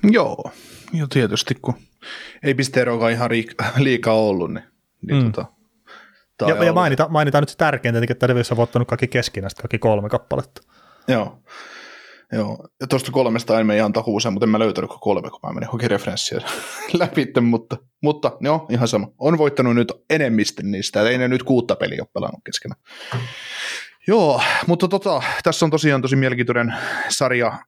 [0.02, 0.52] Joo,
[0.92, 1.74] jo tietysti kun
[2.42, 3.30] ei pisteeroakaan ihan
[3.76, 4.64] liikaa ollut, niin,
[5.06, 5.32] niin mm.
[5.32, 5.52] tota,
[6.40, 10.08] ja, ja mainita, mainitaan nyt se tärkeintä, että Davis on voittanut kaikki keskinäistä, kaikki kolme
[10.08, 10.62] kappaletta.
[11.08, 11.38] Joo.
[12.32, 15.52] Joo, ja tuosta kolmesta en mene ihan takuuseen, mutta en mä löytänyt kolme, kun mä
[15.52, 16.40] menin hoki referenssiä
[16.98, 19.08] läpi, mutta, mutta joo, ihan sama.
[19.18, 22.80] On voittanut nyt enemmistön niistä, ei ne nyt kuutta peliä ole pelannut keskenään.
[24.06, 26.74] Joo, mutta tota, tässä on tosiaan tosi mielenkiintoinen
[27.08, 27.58] sarja,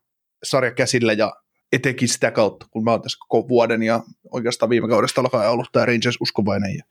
[0.43, 1.33] sarja käsillä ja
[1.71, 5.71] etenkin sitä kautta, kun mä oon tässä koko vuoden ja oikeastaan viime kaudesta alkaen ollut
[5.71, 6.83] tämä Rangers uskovainen ja,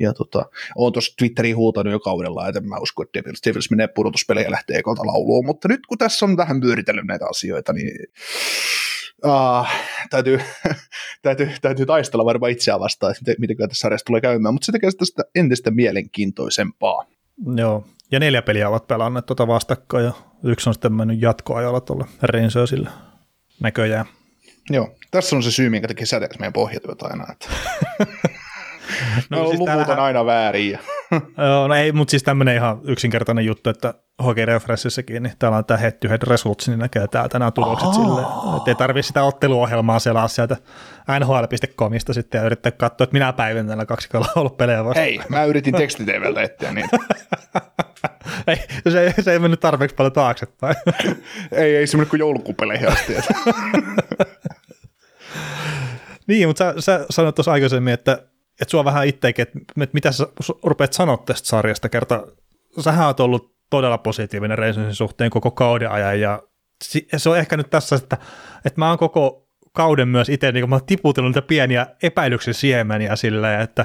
[0.00, 0.44] ja tota,
[0.76, 4.50] oon tuossa Twitteriin huutanut jo kaudella, että mä uskon, että Devils, Devils menee pudotuspelejä ja
[4.50, 7.90] lähtee ekolta lauluun, mutta nyt kun tässä on vähän pyöritellyt näitä asioita, niin
[9.24, 9.66] uh,
[10.10, 10.40] täytyy,
[11.22, 14.90] täytyy, täytyy taistella varmaan itseään vastaan, että miten tässä sarjassa tulee käymään, mutta se tekee
[14.90, 17.06] sitä entistä mielenkiintoisempaa.
[17.56, 20.12] Joo, ja neljä peliä ovat pelanneet tuota vastakkain ja
[20.44, 22.54] yksi on sitten mennyt jatkoajalla tuolle Rangers
[23.60, 24.06] näköjään.
[24.70, 27.26] Joo, tässä on se syy, minkä takia sä meidän pohjatyöt aina.
[27.32, 27.48] Että.
[29.30, 29.90] no, no siis luvut tämähän...
[29.90, 30.78] on aina väärin.
[31.68, 35.78] No ei, mutta siis tämmöinen ihan yksinkertainen juttu, että Hockey Refreshissäkin, niin täällä on tämä
[35.78, 39.98] head to head results, niin näkee täältä nämä tulokset silleen, että ei tarvitse sitä otteluohjelmaa
[39.98, 40.56] selaa sieltä
[41.20, 45.00] nhl.comista sitten ja yrittää katsoa, että minä päivän tällä kaksi on ollut pelejä vasta.
[45.00, 46.88] Hei, mä yritin tekstiteveltä etsiä niin.
[48.46, 48.56] ei,
[48.88, 50.76] se, se, ei mennyt tarpeeksi paljon taaksepäin.
[51.52, 53.14] ei, ei se mennyt kuin joulukupeleihin asti.
[56.26, 58.22] niin, mutta sä, sä sanoit tuossa aikaisemmin, että,
[58.60, 60.26] että sua vähän itsekin, että, että mitä sä
[60.62, 62.26] rupeat sanoa tästä sarjasta kerta.
[62.80, 66.42] Sähän oot ollut todella positiivinen Reisensin suhteen koko kauden ajan ja
[67.16, 68.18] se on ehkä nyt tässä, että,
[68.64, 73.16] että mä oon koko kauden myös itse, niin mä oon tiputellut niitä pieniä epäilyksen siemeniä
[73.16, 73.82] silleen, että,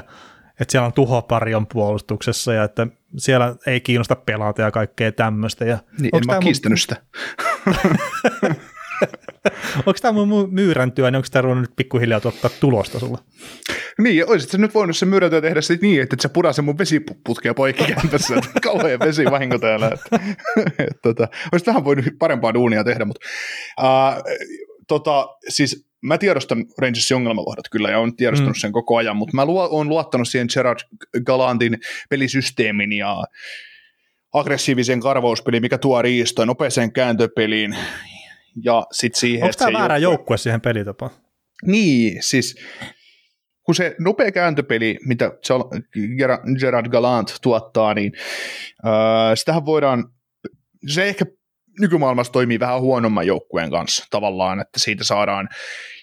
[0.59, 5.65] että siellä on tuhoparion puolustuksessa ja että siellä ei kiinnosta pelata ja kaikkea tämmöistä.
[5.65, 6.77] Ja niin, en mä kiistänyt mun...
[6.77, 6.95] sitä.
[9.85, 13.17] onko tämä mun myyräntyö, niin onko tämä ruvennut nyt pikkuhiljaa tuottaa tulosta sulle?
[13.99, 16.77] Niin, olisit sä nyt voinut se myyräntyö tehdä sit niin, että sä puraa sen mun
[16.77, 19.91] vesiputkea poikkikämpässä, että kauhean vesivahinko täällä.
[19.93, 20.19] Että,
[20.87, 23.25] et, tota, olisit vähän voinut parempaa duunia tehdä, mutta
[23.81, 24.23] uh,
[24.87, 28.59] tota, siis mä tiedostan Rangersin ongelmakohdat kyllä ja olen tiedostanut mm.
[28.59, 30.79] sen koko ajan, mutta mä luo, olen luottanut siihen Gerard
[31.25, 31.77] Galantin
[32.09, 33.23] pelisysteemin ja
[34.33, 37.75] aggressiiviseen karvauspeliin, mikä tuo riistoa, nopeeseen kääntöpeliin
[38.63, 40.13] ja sitten siihen, Onko tämä väärä joukkue...
[40.19, 41.11] joukkue siihen pelitapaan?
[41.65, 42.55] Niin, siis
[43.63, 45.31] kun se nopea kääntöpeli, mitä
[46.59, 48.13] Gerard Galant tuottaa, niin
[48.85, 48.91] äh,
[49.35, 50.05] sitähän voidaan,
[50.87, 51.25] se ehkä
[51.79, 55.49] nykymaailmassa toimii vähän huonomman joukkueen kanssa tavallaan, että siitä saadaan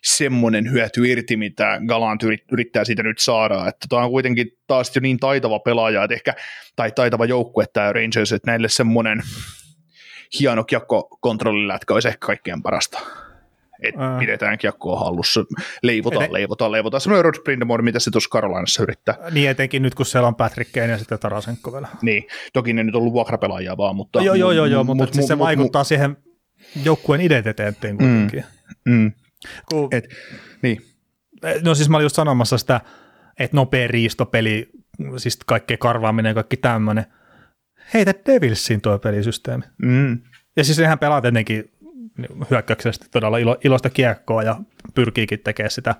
[0.02, 5.00] semmoinen hyöty irti, mitä Galant yrittää siitä nyt saada, että tämä on kuitenkin taas jo
[5.00, 6.34] niin taitava pelaaja, että ehkä,
[6.76, 9.22] tai taitava joukkue tämä Rangers, että näille semmoinen
[10.40, 12.98] hieno kiekkokontrollilätkä olisi ehkä kaikkein parasta.
[13.82, 14.18] Et Ää.
[14.18, 15.44] pidetään kiekkoa hallussa,
[15.82, 16.32] leivotaan, Eten...
[16.32, 17.00] leivotaan, leivotaan.
[17.00, 19.14] Semmoinen Rod Brindamore, mitä se tuossa Karolinassa yrittää.
[19.30, 21.88] Niin, etenkin nyt kun siellä on Patrick Kane ja sitten Tarasenko vielä.
[22.02, 24.22] Niin, toki ne nyt on ollut vuokrapelaajia vaan, mutta...
[24.22, 26.16] Joo, joo, joo, joo mutta mut, siis se mut, vaikuttaa mut, siihen
[26.84, 28.44] joukkueen identiteettiin mm, kuitenkin.
[28.84, 29.12] Mm, mm.
[29.70, 30.08] Kun, Et,
[30.62, 30.82] niin.
[31.64, 32.80] No siis mä olin just sanomassa sitä,
[33.38, 34.68] että nopea riistopeli,
[35.16, 37.06] siis kaikkea karvaaminen ja kaikki tämmöinen,
[37.94, 39.64] heitä Devilsiin tuo pelisysteemi.
[39.82, 40.20] Mm.
[40.56, 41.70] Ja siis nehän pelaa tietenkin
[42.50, 44.60] hyökkäyksellisesti todella ilo, iloista kiekkoa ja
[44.94, 45.94] pyrkiikin tekemään sitä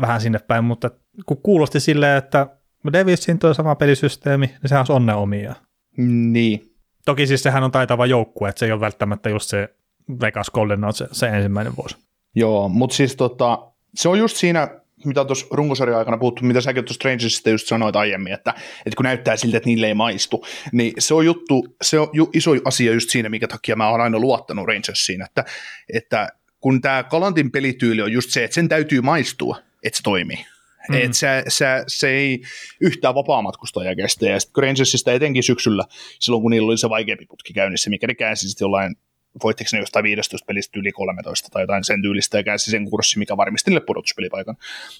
[0.00, 0.90] vähän sinne päin, mutta
[1.26, 2.46] kun kuulosti silleen, että
[2.92, 5.54] Devilsin tuo sama pelisysteemi, niin sehän on onnen omia.
[5.96, 6.72] Niin.
[7.04, 9.74] Toki siis sehän on taitava joukkue, että se ei ole välttämättä just se
[10.20, 11.96] Vegas Golden se, se ensimmäinen vuosi.
[12.34, 14.68] Joo, mutta siis tota, se on just siinä
[15.04, 18.54] mitä tuossa runkosarjan aikana puhuttu, mitä säkin tuossa Strangersista just sanoit aiemmin, että,
[18.86, 22.30] että kun näyttää siltä, että niille ei maistu, niin se on juttu, se on ju,
[22.34, 25.44] iso asia just siinä, minkä takia mä oon aina luottanut Rangersiin, että,
[25.92, 26.28] että
[26.60, 30.46] kun tämä Kalantin pelityyli on just se, että sen täytyy maistua, että se toimii.
[30.88, 30.94] Mm.
[30.94, 32.42] Että se, se, se, ei
[32.80, 34.26] yhtään vapaamatkustaja kestä.
[34.26, 35.84] Ja sitten Rangersista etenkin syksyllä,
[36.20, 38.96] silloin kun niillä oli se vaikeampi putki käynnissä, mikä ne käänsi sitten jollain
[39.42, 43.18] voittiko ne jostain 15 pelistä yli 13 tai jotain sen tyylistä ja käänsi sen kurssi,
[43.18, 44.56] mikä varmisti niille pudotuspelipaikan.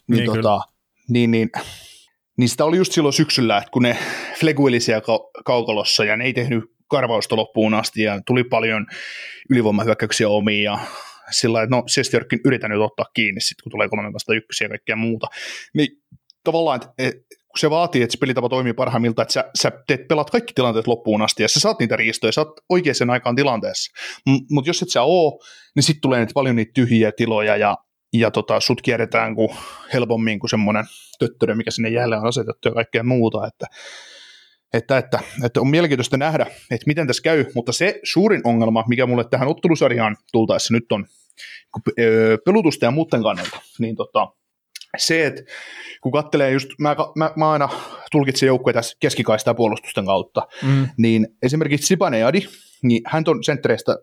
[0.08, 0.60] Niin, niin, tota,
[1.08, 1.50] niin, niin,
[2.38, 3.98] niin sitä oli just silloin syksyllä, että kun ne
[4.40, 8.86] fleguili siellä ka- kaukalossa ja ne ei tehnyt karvausta loppuun asti ja tuli paljon
[9.50, 10.78] ylivoimahyökkäyksiä omiin ja
[11.30, 14.68] sillä että no Sestjörkin yritän nyt ottaa kiinni sitten, kun tulee kolme vasta ykkösiä ja
[14.68, 15.26] kaikkea muuta.
[15.74, 15.88] Niin
[16.44, 17.20] tavallaan, että
[17.56, 20.86] kun se vaatii, että se pelitapa toimii parhaimmilta, että sä, sä teet, pelaat kaikki tilanteet
[20.86, 23.92] loppuun asti ja sä saat niitä riistoja, sä oot oikeaan aikaan tilanteessa.
[24.28, 25.40] M- Mutta jos et sä oo,
[25.74, 27.76] niin sitten tulee niitä paljon niitä tyhjiä tiloja ja,
[28.12, 29.48] ja tota, sut kierretään kuin
[29.92, 30.84] helpommin kuin semmoinen
[31.18, 33.66] töttörö, mikä sinne jälleen on asetettu ja kaikkea muuta, että
[34.72, 39.06] että, että, että on mielenkiintoista nähdä, että miten tässä käy, mutta se suurin ongelma, mikä
[39.06, 41.06] mulle tähän ottelusarjaan tultaessa nyt on
[42.44, 44.28] pelutusta ja muuten kannalta, niin tota,
[44.98, 45.42] se, että
[46.00, 47.68] kun katselee just, mä, mä, mä aina
[48.12, 50.88] tulkitsen joukkueita keskikaista puolustusten kautta, mm.
[50.98, 52.40] niin esimerkiksi Sipaneadi,
[52.82, 53.96] niin hän on senttereistä,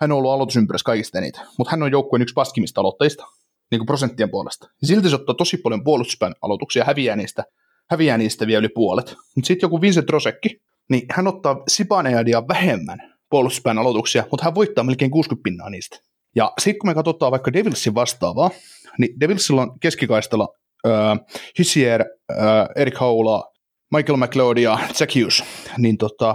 [0.00, 3.24] hän on ollut aloitusympyrässä kaikista eniten, mutta hän on joukkueen yksi paskimista aloittajista,
[3.70, 4.68] niin kuin prosenttien puolesta.
[4.80, 7.44] Ja silti se ottaa tosi paljon puolustuspään aloituksia, häviää niistä,
[7.90, 9.16] häviää niistä vielä yli puolet.
[9.36, 12.98] Mutta sitten joku Vincent Rosekki, niin hän ottaa Sipaneadia vähemmän
[13.30, 15.98] puolustuspään aloituksia, mutta hän voittaa melkein 60 pinnaa niistä.
[16.36, 18.50] Ja sitten kun me katsotaan vaikka Devilsin vastaavaa,
[18.98, 20.48] niin Devilsilla on keskikaistalla
[20.86, 21.18] äh,
[21.58, 23.52] Hissier, äh, Eric Haula,
[23.96, 25.44] Michael McLeod ja Jack Hughes.
[25.78, 26.34] Niin tota,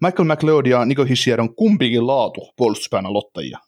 [0.00, 3.58] Michael McLeod ja Nico Hissier on kumpikin laatu puolustuspään aloittajia.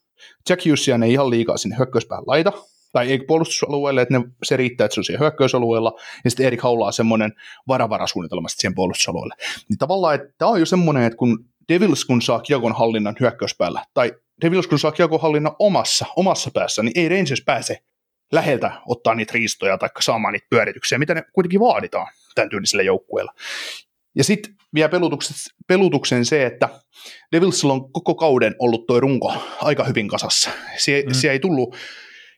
[0.49, 2.53] Jack Hughesia ei ihan liikaa sinne hyökkäyspään laita,
[2.93, 5.93] tai ei puolustusalueelle, että ne, se riittää, että se on siellä hyökkäysalueella,
[6.25, 7.33] ja sitten Erik Haula on semmoinen
[7.69, 9.35] varavarasuunnitelmasta siihen puolustusalueelle.
[9.69, 13.85] Niin tavallaan, että tämä on jo semmoinen, että kun Devils kun saa kiekon hallinnan hyökkäyspäällä,
[13.95, 17.79] tai Devils kun saa kiekon hallinnan omassa, omassa päässä, niin ei Rangers pääse
[18.33, 23.33] läheltä ottaa niitä riistoja tai saamaan niitä pyörityksiä, mitä ne kuitenkin vaaditaan tämän tyylisellä joukkueella.
[24.17, 24.91] Ja sitten vielä
[25.67, 26.69] pelutuksen se, että
[27.33, 30.51] Devilsilla on koko kauden ollut tuo runko aika hyvin kasassa.
[30.77, 31.15] Sie, mm.
[31.15, 31.77] Siellä ei tullut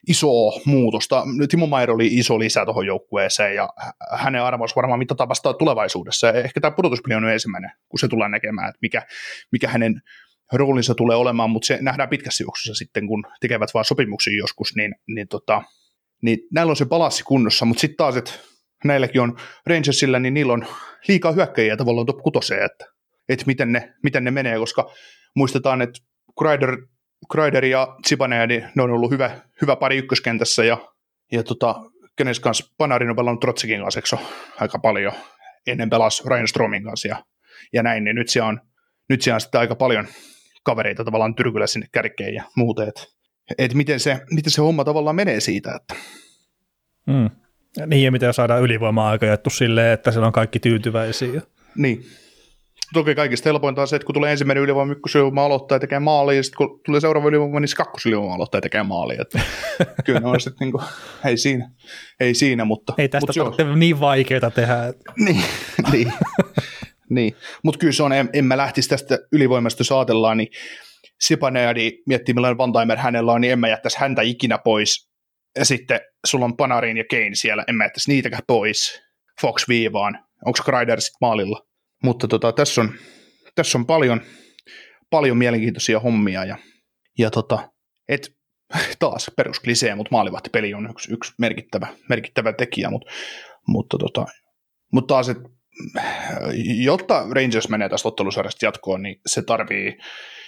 [0.08, 1.24] isoa muutosta.
[1.48, 3.68] Timo Maier oli iso lisä tuohon joukkueeseen ja
[4.12, 6.32] hänen arvonsa varmaan mitataan vasta tulevaisuudessa.
[6.32, 9.02] Ehkä tämä pudotuspeli on ensimmäinen, kun se tulee näkemään, että mikä,
[9.52, 10.02] mikä hänen
[10.52, 14.94] roolinsa tulee olemaan, mutta se nähdään pitkässä juoksussa sitten, kun tekevät vain sopimuksia joskus, niin,
[15.06, 15.62] niin, tota,
[16.22, 18.32] niin näillä on se palassi kunnossa, mutta sitten taas, että
[18.84, 20.66] näilläkin on Rangersillä, niin niillä on
[21.08, 22.84] liikaa hyökkäjiä tavallaan top kutoseen, että,
[23.28, 24.90] että miten, ne, miten ne menee, koska
[25.34, 26.00] muistetaan, että
[26.38, 26.76] Kreider,
[27.32, 30.78] Kreider ja Zibanejadi, ne on ollut hyvä, hyvä pari ykköskentässä ja,
[31.32, 31.74] ja tota,
[32.16, 34.18] kenes kanssa Panarin on pelannut Trotsikin kanssa
[34.60, 35.12] aika paljon,
[35.66, 37.24] ennen pelasi Ryan Stromin kanssa ja,
[37.72, 38.60] ja näin, niin nyt siellä on,
[39.08, 40.06] nyt siellä on sitten aika paljon
[40.66, 43.02] kavereita tavallaan tyrkyllä sinne kärkeen ja muuten, että
[43.58, 45.94] et miten, se, miten se homma tavallaan menee siitä, että
[47.06, 47.30] mm.
[47.86, 51.42] Niin, ja miten saadaan ylivoimaa aika jaettu silleen, että siellä on kaikki tyytyväisiä.
[51.76, 52.06] Niin.
[52.92, 56.36] Toki kaikista helpointa on se, että kun tulee ensimmäinen ylivoima, ykkösylivoima aloittaa ja tekee maali,
[56.36, 59.16] ja sitten kun tulee seuraava ylivoima, niin kakkosylivoima aloittaa ja tekee maali.
[59.20, 59.40] Että
[60.04, 60.84] kyllä ne on sitten niin kuin,
[61.24, 61.70] ei siinä,
[62.20, 62.94] ei siinä, mutta...
[62.98, 64.86] Ei tästä mutta tarvitse niin vaikeaa tehdä.
[64.86, 65.12] Että...
[65.16, 65.44] niin,
[65.92, 66.12] niin,
[67.10, 67.36] niin.
[67.62, 70.48] mutta kyllä se on, en, en mä lähtisi tästä ylivoimasta, jos ajatellaan, niin
[71.20, 75.10] Sipaneadi miettii millainen Vantaimer hänellä on, niin en mä jättäisi häntä ikinä pois
[75.58, 79.02] ja sitten sulla on Panarin ja Kane siellä, en mä jättäisi niitäkään pois
[79.40, 80.18] Fox viivaan.
[80.44, 81.66] Onko Kreider sitten maalilla?
[82.02, 82.92] Mutta tota, tässä, on,
[83.54, 84.20] tässä on paljon,
[85.10, 86.56] paljon mielenkiintoisia hommia ja,
[87.18, 87.70] ja tota,
[88.08, 88.36] et,
[88.98, 93.12] taas perusklisee, mutta maalivahtipeli on yksi, yksi merkittävä, merkittävä tekijä, mutta,
[93.68, 94.26] mutta, tota,
[94.92, 95.48] mutta taas, että
[96.76, 99.98] jotta Rangers menee tästä ottelusarjasta jatkoon, niin se tarvii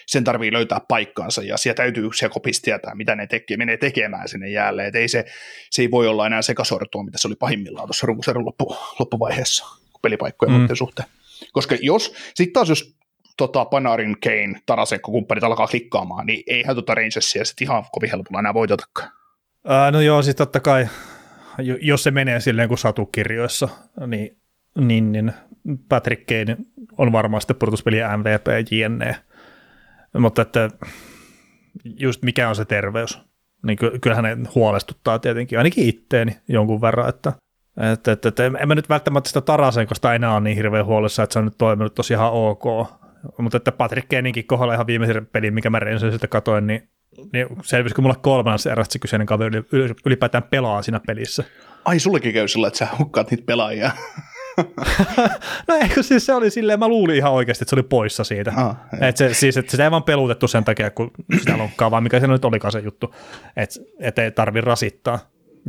[0.07, 4.29] sen tarvii löytää paikkaansa ja siellä täytyy siellä kopista tietää, mitä ne tekee, menee tekemään
[4.29, 4.87] sinne jäälle.
[4.87, 5.25] Et ei se,
[5.71, 9.67] se ei voi olla enää sekasortoa, mitä se oli pahimmillaan tuossa runkosarjan loppu, loppuvaiheessa
[10.03, 10.69] pelipaikkojen mm.
[10.75, 11.09] suhteen.
[11.53, 12.95] Koska jos, sitten taas jos
[13.37, 18.39] tota, Panarin, Kane, Tarasenko kumppanit alkaa klikkaamaan, niin eihän tota Rangersia sitten ihan kovin helpolla
[18.39, 19.11] enää voitetakaan.
[19.67, 20.89] Ää, no joo, siis totta kai,
[21.81, 23.69] jos se menee silleen kuin satukirjoissa,
[24.07, 24.39] niin,
[24.79, 25.33] niin, niin
[25.89, 26.57] Patrick Kane
[26.99, 27.57] on varmaan sitten
[28.17, 29.17] MVP JNE.
[30.19, 30.71] Mutta että
[31.85, 33.19] just mikä on se terveys,
[33.67, 37.33] niin kyllähän ne huolestuttaa tietenkin, ainakin itteeni jonkun verran, että
[37.93, 41.33] että, että, että en mä nyt välttämättä sitä Tarasenkosta enää ole niin hirveän huolissa, että
[41.33, 42.65] se on nyt toiminut tosi ihan ok,
[43.39, 46.89] mutta että Patrick Keninkin kohdalla ihan viimeisen pelin, mikä mä Rensen sitä katoin, niin,
[47.33, 49.63] niin selvisikö mulla kolmannessa erästä se kyseinen kaveri
[50.07, 51.45] ylipäätään pelaa siinä pelissä.
[51.85, 53.91] Ai sullekin käy sillä, että sä hukkaat niitä pelaajia.
[55.69, 58.53] No eikö siis se oli silleen, mä luulin ihan oikeasti, että se oli poissa siitä.
[58.57, 62.03] Ah, että se, siis, että sitä ei vaan pelutettu sen takia, kun sitä lonkkaa, vaan
[62.03, 63.15] mikä se nyt olikaan se juttu,
[63.57, 65.19] että et ei tarvi rasittaa.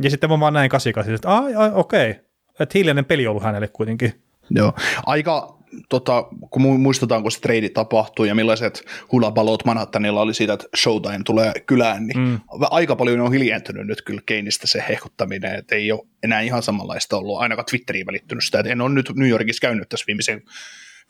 [0.02, 2.22] Ja sitten mä vaan näin 88, että ai, ai okei, okay.
[2.60, 4.22] että hiljainen peli on ollut hänelle kuitenkin.
[4.50, 4.72] Joo,
[5.06, 10.66] aika tota, kun muistetaan, kun se trade tapahtui ja millaiset hulabalot Manhattanilla oli siitä, että
[10.76, 12.40] Showtime tulee kylään, niin mm.
[12.60, 17.16] aika paljon on hiljentynyt nyt kyllä Keinistä se hehkuttaminen, että ei ole enää ihan samanlaista
[17.16, 20.42] ollut, ainakaan Twitteriin välittynyt sitä, että en ole nyt New Yorkissa käynyt tässä viimeisen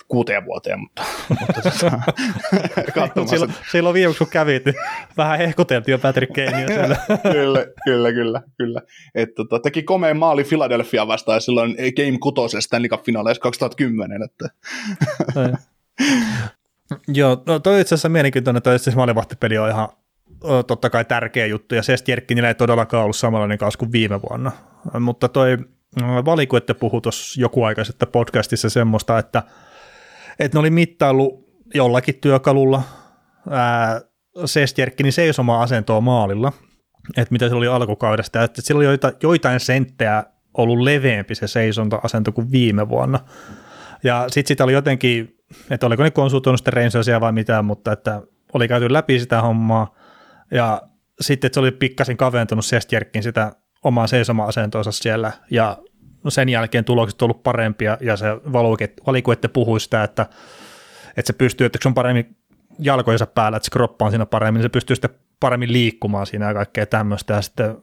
[0.08, 1.02] kuuteen vuoteen, mutta,
[1.40, 4.74] mutta tota, silloin, silloin viimeksi kun kävit, niin
[5.16, 6.96] vähän hehkuteltiin jo Patrick Kanea siellä.
[7.32, 8.82] kyllä, kyllä, kyllä, kyllä.
[9.14, 14.22] Et, tota, teki komeen maali Philadelphia vastaan silloin Game 6 Stanley Cup-finaaleissa 2010.
[14.22, 14.48] Että.
[17.08, 19.88] Joo, no toi itse asiassa mielenkiintoinen, että itse maalivahtipeli on ihan
[20.66, 24.52] totta kai tärkeä juttu, ja Sestjerkkinillä ei todellakaan ollut samanlainen kanssa kuin viime vuonna.
[25.00, 25.56] Mutta toi
[26.24, 29.42] valiku, että puhui tuossa joku aika sitten podcastissa semmoista, että
[30.40, 32.82] että ne oli mittailu jollakin työkalulla.
[34.44, 36.52] Sestjerkkinin seisomaan asentoa maalilla,
[37.16, 40.24] että mitä se oli alkukaudesta, että sillä oli joita, joitain senttejä
[40.54, 43.18] ollut leveämpi se seisonta-asento kuin viime vuonna.
[44.04, 45.36] Ja sitten sitä oli jotenkin,
[45.70, 48.22] että oliko ne konsultoinut sitten vai mitään, mutta että
[48.52, 49.94] oli käyty läpi sitä hommaa,
[50.50, 50.82] ja
[51.20, 53.52] sitten että se oli pikkasen kaventunut Sestjerkkin sitä
[53.84, 55.78] omaa seisoma-asentoonsa siellä, ja
[56.28, 58.26] sen jälkeen tulokset on ollut parempia ja se
[59.06, 60.26] valikuette puhui sitä, että,
[61.16, 62.36] että se pystyy, että se on paremmin
[62.78, 66.48] jalkojensa päällä, että se kroppa on siinä paremmin, niin se pystyy sitten paremmin liikkumaan siinä
[66.48, 67.34] ja kaikkea tämmöistä.
[67.34, 67.76] Ja sitten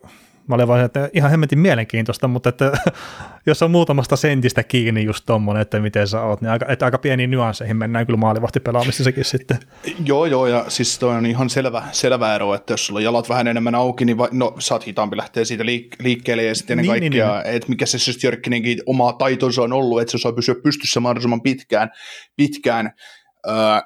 [0.48, 2.72] mä olin vaan, että ihan hemmetin mielenkiintoista, mutta että
[3.48, 6.98] jos on muutamasta sentistä kiinni just tommonen, että miten sä oot, niin aika, että aika
[6.98, 9.60] pieniin nyansseihin mennään kyllä maalivahti pelaamisessakin sitten.
[10.06, 13.30] Joo, joo, ja siis toi on ihan selvä, selvä ero, että jos sulla on jalat
[13.30, 16.80] vähän enemmän auki, niin va, no sä oot hitaampi lähteä siitä liik- liikkeelle, ja sitten
[16.80, 17.56] ennen niin, kaikkea, niin, niin.
[17.56, 21.42] että mikä se siis Jörkkinenkin oma taitonsa on ollut, että se osaa pysyä pystyssä mahdollisimman
[21.42, 21.90] pitkään,
[22.36, 22.92] pitkään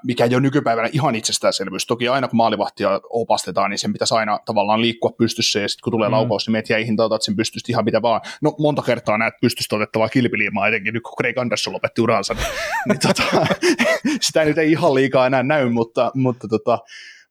[0.03, 1.85] mikä ei ole nykypäivänä ihan itsestäänselvyys.
[1.85, 5.91] Toki aina kun maalivahtia opastetaan, niin sen pitäisi aina tavallaan liikkua pystyssä, ja sitten kun
[5.91, 6.13] tulee mm.
[6.13, 8.21] laukaus, niin meet jäihin otat sen pystystä ihan mitä vaan.
[8.41, 12.45] No monta kertaa näet pystystä otettavaa kilpiliimaa, etenkin nyt kun Craig Anderson lopetti uransa, niin,
[12.87, 13.45] niin tota,
[14.21, 16.79] sitä nyt ei ihan liikaa enää näy, mutta, mutta, tota,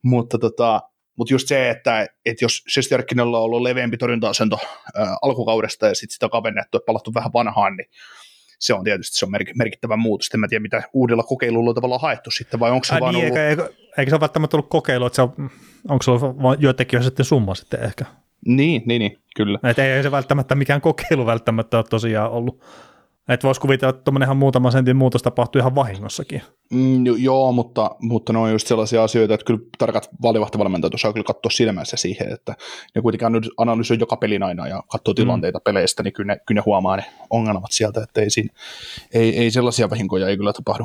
[0.02, 0.80] mutta tota,
[1.16, 4.58] mutta just se, että, että jos Sestjärkkinellä on ollut leveämpi torjunta-asento
[4.94, 7.86] ää, alkukaudesta ja sitten sitä on kavennettu ja palattu vähän vanhaan, niin
[8.60, 10.28] se on tietysti se on merkittävä muutos.
[10.34, 13.14] En mä tiedä, mitä uudella kokeilulla on tavallaan haettu sitten, vai onko se Ai vaan
[13.14, 13.38] niin, ollut...
[13.38, 13.68] Eikä,
[13.98, 15.50] eikä, se ole välttämättä ollut kokeilu, että se on,
[15.88, 18.04] onko se ollut joitakin sitten summa sitten ehkä?
[18.46, 19.58] Niin, niin, niin kyllä.
[19.64, 22.62] Että ei se välttämättä mikään kokeilu välttämättä ole tosiaan ollut.
[23.28, 26.42] Että voisi kuvitella, että tuommoinen muutama sentin muutos tapahtuu ihan vahingossakin.
[26.72, 31.24] Mm, joo, mutta, mutta ne on just sellaisia asioita, että kyllä tarkat valivahtivalmentajat osaa kyllä
[31.24, 32.54] katsoa silmänsä siihen, että
[32.94, 35.62] ne kuitenkin analysoi joka pelin aina ja katsoo tilanteita mm.
[35.64, 38.54] peleistä, niin kyllä ne, kyllä ne huomaa ne ongelmat sieltä, että ei, siinä,
[39.14, 40.84] ei, ei sellaisia vahinkoja ei kyllä tapahdu.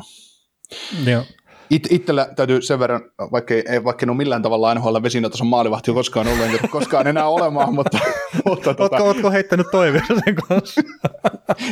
[1.06, 1.22] Joo.
[1.70, 3.00] It, itsellä täytyy sen verran,
[3.32, 7.28] vaikka ei, vaikka en ole millään tavalla NHL vesinatason maalivahti koskaan ollut, enkä koskaan enää
[7.28, 7.98] olemaan, mutta...
[8.44, 10.82] mutta ootko, tota, ootko heittänyt toiveessa sen kanssa?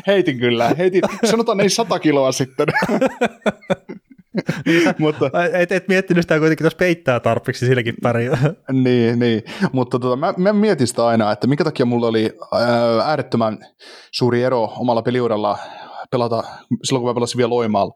[0.06, 2.66] Heitin kyllä, heitin, sanotaan ei sata kiloa sitten.
[4.66, 8.38] niin, mutta, et, et miettinyt sitä kuitenkin, jos peittää tarpeeksi silläkin pärjää.
[8.72, 13.00] niin, niin, mutta tota, mä, mä, mietin sitä aina, että minkä takia mulla oli ää,
[13.04, 13.58] äärettömän
[14.10, 15.58] suuri ero omalla peliuralla
[16.10, 16.44] pelata,
[16.84, 17.94] silloin kun mä pelasin vielä Loimaalla,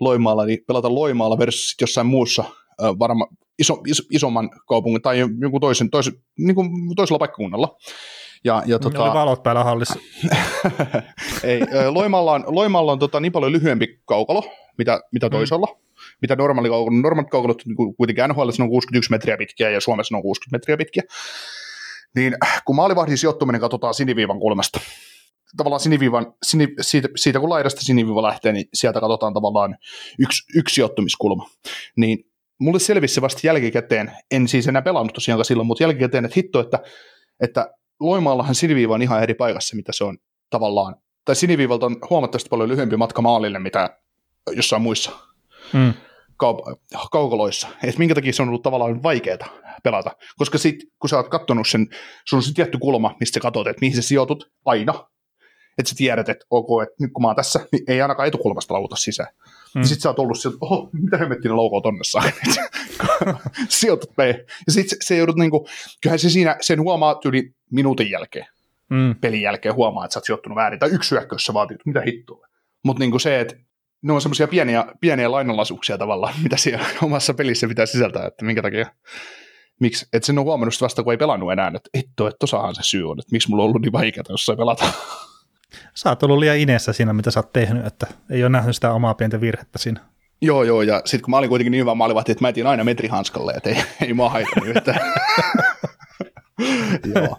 [0.00, 2.44] Loimaalla niin pelata Loimaalla versus jossain muussa
[2.98, 3.26] varma,
[3.58, 7.76] iso, iso, isomman kaupungin tai jonkun toisen, toisen, niin kuin toisella paikkakunnalla.
[8.44, 9.98] Ja, ja tota, oli valot päällä hallissa.
[11.44, 14.42] ei, Loimaalla on, Loimaalla on tota, niin paljon lyhyempi kaukalo,
[14.78, 15.30] mitä, mitä mm.
[15.30, 15.66] toisella.
[15.66, 15.86] Mm.
[16.22, 20.22] Mitä normaali kaukalo, normaalit kaukalot niin kuitenkin NHL on 61 metriä pitkiä ja Suomessa on
[20.22, 21.02] 60 metriä pitkiä.
[22.16, 24.80] Niin kun maalivahdin sijoittuminen katsotaan siniviivan kulmasta,
[25.56, 29.76] tavallaan siniviivan, sini, siitä, siitä, kun laidasta siniviiva lähtee, niin sieltä katsotaan tavallaan
[30.18, 31.46] yksi, yksi sijoittumiskulma.
[31.96, 32.18] Niin
[32.58, 36.78] mulle selvisi vasta jälkikäteen, en siis enää pelannut tosiaan silloin, mutta jälkikäteen, että hitto, että,
[37.40, 40.18] että Loimaallahan siniviiva on ihan eri paikassa, mitä se on
[40.50, 43.98] tavallaan, tai siniviivalta on huomattavasti paljon lyhyempi matka maalille, mitä
[44.50, 45.10] jossain muissa
[45.72, 45.94] mm.
[46.32, 46.76] kaup-
[47.12, 47.68] kaukoloissa.
[47.84, 49.38] Et minkä takia se on ollut tavallaan vaikeaa
[49.82, 51.86] pelata, koska sit, kun sä oot katsonut sen,
[52.24, 55.08] sun on se tietty kulma, mistä sä katsot, että mihin sä sijoitut aina,
[55.78, 58.74] että sä tiedät, että ok, että nyt kun mä oon tässä, niin ei ainakaan etukulmasta
[58.74, 59.28] lauta sisään.
[59.74, 59.80] Mm.
[59.80, 62.22] Ja sit sä oot ollut sieltä, oho, mitä hemmettiin ne loukoo tonne saa.
[63.68, 64.44] Sijoitut me.
[64.66, 65.68] Ja sit se, se joudut niinku,
[66.02, 68.46] kyllähän se siinä, sen huomaa yli minuutin jälkeen,
[68.90, 69.14] mm.
[69.20, 70.78] pelin jälkeen huomaa, että sä oot sijoittunut väärin.
[70.78, 72.46] Tai yksi hyökkäys sä vaatii, mitä hittoa.
[72.84, 73.56] Mutta niinku se, että
[74.02, 78.62] ne on semmoisia pieniä, pieniä lainalaisuuksia tavallaan, mitä siellä omassa pelissä pitää sisältää, että minkä
[78.62, 78.86] takia
[79.80, 82.82] miksi, että sen on huomannut vasta, kun ei pelannut enää, että etto, että tosahan se
[82.82, 84.84] syy on, että miksi mulla on ollut niin vaikeaa jossain pelata.
[85.94, 88.92] Sä oot ollut liian inessä siinä, mitä sä oot tehnyt, että ei ole nähnyt sitä
[88.92, 90.00] omaa pientä virhettä siinä.
[90.40, 92.84] Joo, joo, ja sitten kun mä olin kuitenkin niin hyvä maalivahti, että mä etin aina
[92.84, 95.00] metrihanskalle, että ei, ei mua haitannut yhtään.
[97.14, 97.38] joo.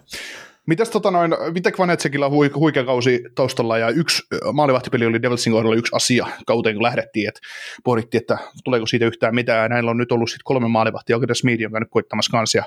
[0.68, 4.24] Mitäs tota noin, Vitek Vanetsekilla hui, huikea kausi taustalla ja yksi
[4.54, 7.40] maalivahtipeli oli Devilsin kohdalla yksi asia kauteen, kun lähdettiin, että
[7.84, 9.64] pohdittiin, että tuleeko siitä yhtään mitään.
[9.64, 12.64] Ja näillä on nyt ollut sitten kolme maalivahtia, oikein Smith on käynyt koittamassa kanssa ja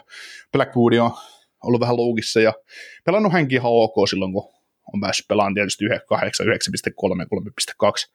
[0.52, 1.10] Blackwood on
[1.64, 2.52] ollut vähän loogissa ja
[3.04, 4.59] pelannut hänkin ihan ok silloin, kun
[4.94, 6.52] on päässyt pelaamaan tietysti 8, 9,3,
[7.84, 8.14] 3,2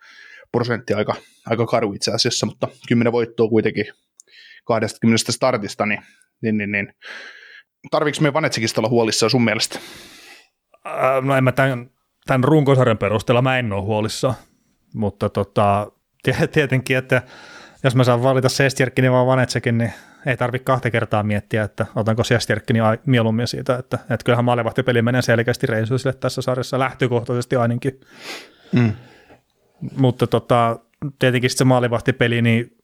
[0.52, 3.86] prosenttia aika, aika karu itse asiassa, mutta 10 voittoa kuitenkin
[4.66, 6.02] 20 startista, niin,
[6.42, 6.94] niin, niin, niin.
[7.92, 9.80] tarviiko me Vanetsikista olla huolissaan sun mielestä?
[10.88, 11.90] Äh, no en mä tämän,
[12.26, 14.36] tämän runkosarjan perusteella mä en ole huolissaan,
[14.94, 15.92] mutta tota,
[16.54, 17.22] tietenkin, että
[17.86, 19.94] jos mä saan valita Sestjerkkinin vai Vanetsekin, niin
[20.26, 25.22] ei tarvitse kahta kertaa miettiä, että otanko Sestjerkkini mieluummin siitä, että, että kyllähän maalevahtipeli menee
[25.22, 28.00] selkeästi Reinsuisille tässä sarjassa lähtökohtaisesti ainakin.
[28.72, 28.92] Mm.
[29.98, 30.80] Mutta tota,
[31.20, 32.78] tietenkin se maalivahtipeli, niin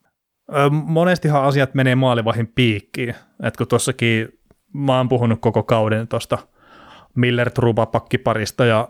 [0.71, 4.39] monestihan asiat menee maalivahin piikkiin, että kun tuossakin
[4.73, 6.37] mä oon puhunut koko kauden tuosta
[7.15, 8.87] Miller Truba pakkiparista ja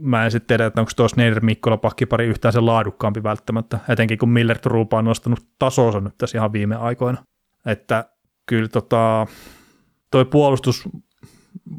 [0.00, 4.18] mä en sitten tiedä, että onko tuossa Neider Mikkola pakkipari yhtään se laadukkaampi välttämättä, etenkin
[4.18, 7.22] kun Miller Truba on nostanut tasonsa nyt tässä ihan viime aikoina.
[7.66, 8.04] Että
[8.46, 9.26] kyllä tota,
[10.10, 10.88] toi puolustus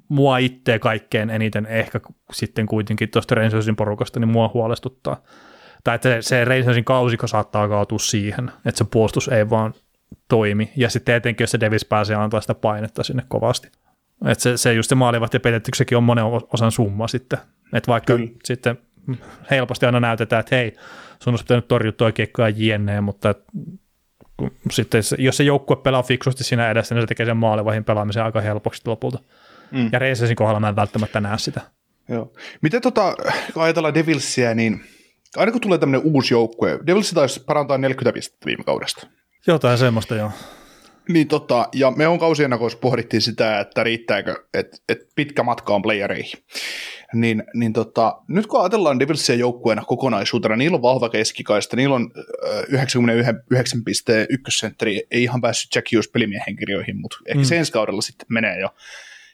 [0.09, 1.99] mua itseä kaikkein eniten ehkä
[2.31, 5.21] sitten kuitenkin tuosta Rangersin porukasta, niin mua huolestuttaa.
[5.83, 9.73] Tai että se, se Rangersin kausiko saattaa kaatua siihen, että se puolustus ei vaan
[10.27, 10.71] toimi.
[10.75, 13.71] Ja sitten etenkin, jos se Davis pääsee antaa sitä painetta sinne kovasti.
[14.25, 17.39] Et se, se just se maalivahti petetyksekin on monen osan summa sitten.
[17.73, 18.29] Et vaikka Kyllä.
[18.43, 18.77] sitten
[19.51, 20.73] helposti aina näytetään, että hei,
[21.23, 23.35] sun olisi pitänyt torjua toi kiekko ja jienneen, mutta
[24.71, 28.41] sitten jos se joukkue pelaa fiksusti siinä edessä, niin se tekee sen maalivahin pelaamisen aika
[28.41, 29.19] helpoksi lopulta.
[29.71, 29.89] Mm.
[29.91, 31.61] Ja Reisesin kohdalla mä en välttämättä näe sitä.
[32.09, 32.33] Joo.
[32.61, 33.15] Miten tota,
[33.53, 34.81] kun ajatellaan Devilsia, niin
[35.35, 39.07] aina kun tulee tämmöinen uusi joukkue, Devils taisi parantaa 40 pistettä viime kaudesta.
[39.47, 40.31] Jotain semmoista, joo.
[41.09, 42.51] Niin tota, ja me on kausien
[42.81, 46.39] pohdittiin sitä, että riittääkö, että, että pitkä matka on playereihin.
[47.13, 52.11] Niin, niin tota, nyt kun ajatellaan Devilsia joukkueena kokonaisuutena, niillä on vahva keskikaista, niillä on
[52.67, 57.45] 91 pisteen ykkössentteri, ei ihan päässyt Jack Hughes pelimiehen kirjoihin, mutta ehkä mm.
[57.45, 58.69] sen ensi kaudella sitten menee jo.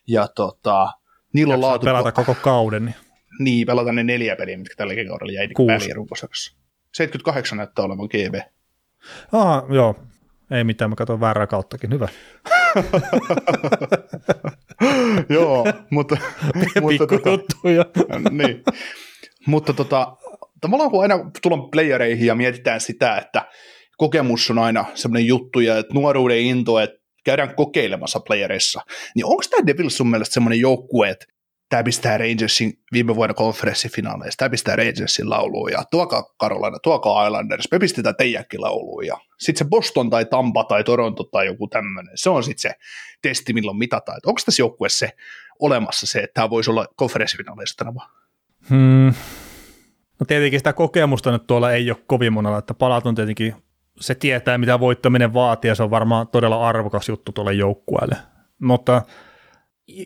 [0.08, 0.88] Ja tota,
[1.34, 1.86] niillä on laatu...
[1.86, 2.86] pelata koko kauden.
[2.86, 2.96] Niin,
[3.40, 6.58] niin pelata ne neljä peliä, mitkä tälläkin kaudella jäi väliin runkosarjassa.
[6.94, 8.36] 78 näyttää olevan GB.
[9.32, 9.96] Ah, joo.
[10.52, 11.94] Ei mitään, mä katson väärää kauttakin.
[11.94, 12.08] Hyvä.
[15.30, 16.18] joo, mutta...
[16.82, 18.64] mutta tota, niin.
[19.48, 20.18] Mutta tota,
[20.62, 23.46] tavallaan kun aina tullaan playereihin ja mietitään sitä, että
[23.98, 28.82] kokemus on aina semmoinen juttu ja että nuoruuden into, että käydään kokeilemassa playereissa,
[29.16, 31.26] niin onko tämä Devils sun mielestä semmoinen joukkue, että
[31.76, 37.68] tämä pistää Rangersin viime vuonna konferenssifinaaleissa, tämä pistää Rangersin lauluun ja tuokaa Carolina, tuokaa Islanders,
[37.72, 42.12] me pistetään teidänkin lauluun ja sitten se Boston tai Tampa tai Toronto tai joku tämmöinen,
[42.16, 42.76] se on sitten se
[43.22, 44.20] testi, milloin mitataan.
[44.26, 45.12] Onko tässä joukkue se
[45.60, 48.14] olemassa se, että tämä voisi olla konferenssifinaaleissa tänä vuonna?
[48.70, 49.14] Hmm.
[50.20, 53.56] No tietenkin sitä kokemusta nyt tuolla ei ole kovin monella, että palat on tietenkin,
[54.00, 58.16] se tietää mitä voittaminen vaatii ja se on varmaan todella arvokas juttu tuolle joukkueelle.
[58.62, 59.02] Mutta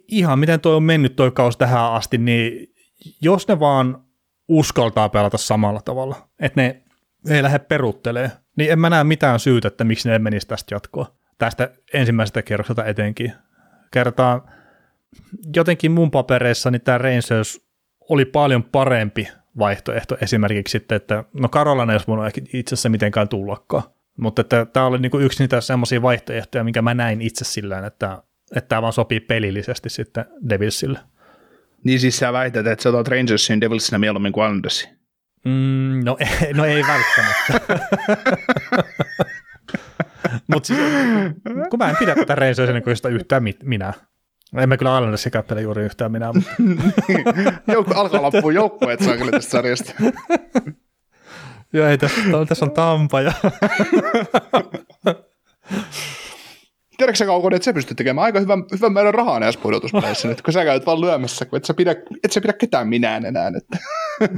[0.07, 2.73] ihan miten toi on mennyt toi kausi tähän asti, niin
[3.21, 4.03] jos ne vaan
[4.47, 6.83] uskaltaa pelata samalla tavalla, että ne
[7.29, 11.15] ei lähde peruttelee, niin en mä näe mitään syytä, että miksi ne menisi tästä jatkoa.
[11.37, 13.33] Tästä ensimmäisestä kerrokselta etenkin.
[13.91, 14.51] Kertaa
[15.55, 17.61] jotenkin mun papereissa niin tämä Rangers
[18.09, 19.27] oli paljon parempi
[19.59, 21.49] vaihtoehto esimerkiksi sitten, että no
[21.89, 23.83] ei olisi voinut itse asiassa mitenkään tullakaan.
[24.17, 28.23] Mutta tämä oli niinku yksi niitä semmoisia vaihtoehtoja, minkä mä näin itse sillä että
[28.55, 30.99] että tämä vaan sopii pelillisesti sitten Devilsille.
[31.83, 34.89] Niin siis sä väität, että sä otat Rangersin Devilsinä mieluummin kuin Islandersin?
[35.45, 36.17] Mm, no,
[36.55, 37.77] no ei välttämättä.
[40.47, 40.79] Mutta siis,
[41.69, 42.35] kun mä en pidä tätä
[42.95, 43.93] sitä yhtään minä.
[44.57, 46.33] En mä kyllä Islandersin kappele juuri yhtään minä.
[46.33, 46.51] Mutta.
[47.73, 49.93] Joukko alkaa loppua joukkueet saa kyllä tästä sarjasta.
[51.73, 53.33] Joo, ei, tässä, tässä on Tampa ja
[56.99, 60.43] tiedätkö sä Kaukonen, että sä pystyt tekemään aika hyvän, hyvän määrän rahaa näissä pudotuspeleissä, että
[60.43, 63.51] kun sä käyt vaan lyömässä, kun et sä pidä, et sä pidä ketään minään enää.
[63.57, 63.77] Että.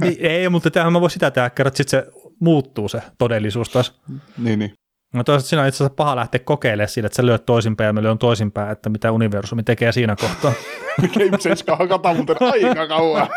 [0.00, 2.06] Niin, ei, mutta tämähän mä voin sitä tehdä, että sitten se
[2.40, 4.00] muuttuu se todellisuus taas.
[4.38, 4.72] Niin, niin.
[5.14, 7.92] No toisaalta siinä on itse asiassa paha lähteä kokeilemaan siitä, että sä lyöt toisinpäin ja
[7.92, 10.52] mä lyön toisinpäin, että mitä universumi tekee siinä kohtaa.
[11.14, 13.28] Game Change hakata muuten aika kauan.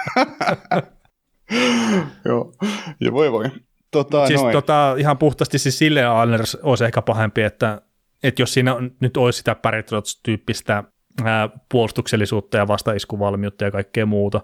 [2.26, 2.54] Joo,
[3.00, 3.46] ja voi voi.
[3.92, 7.82] Tota, siis tota, ihan puhtaasti siis silleen Anders olisi ehkä pahempi, että
[8.28, 10.84] että jos siinä on, nyt olisi sitä Patriots-tyyppistä
[11.24, 14.42] ää, puolustuksellisuutta ja vastaiskuvalmiutta ja kaikkea muuta,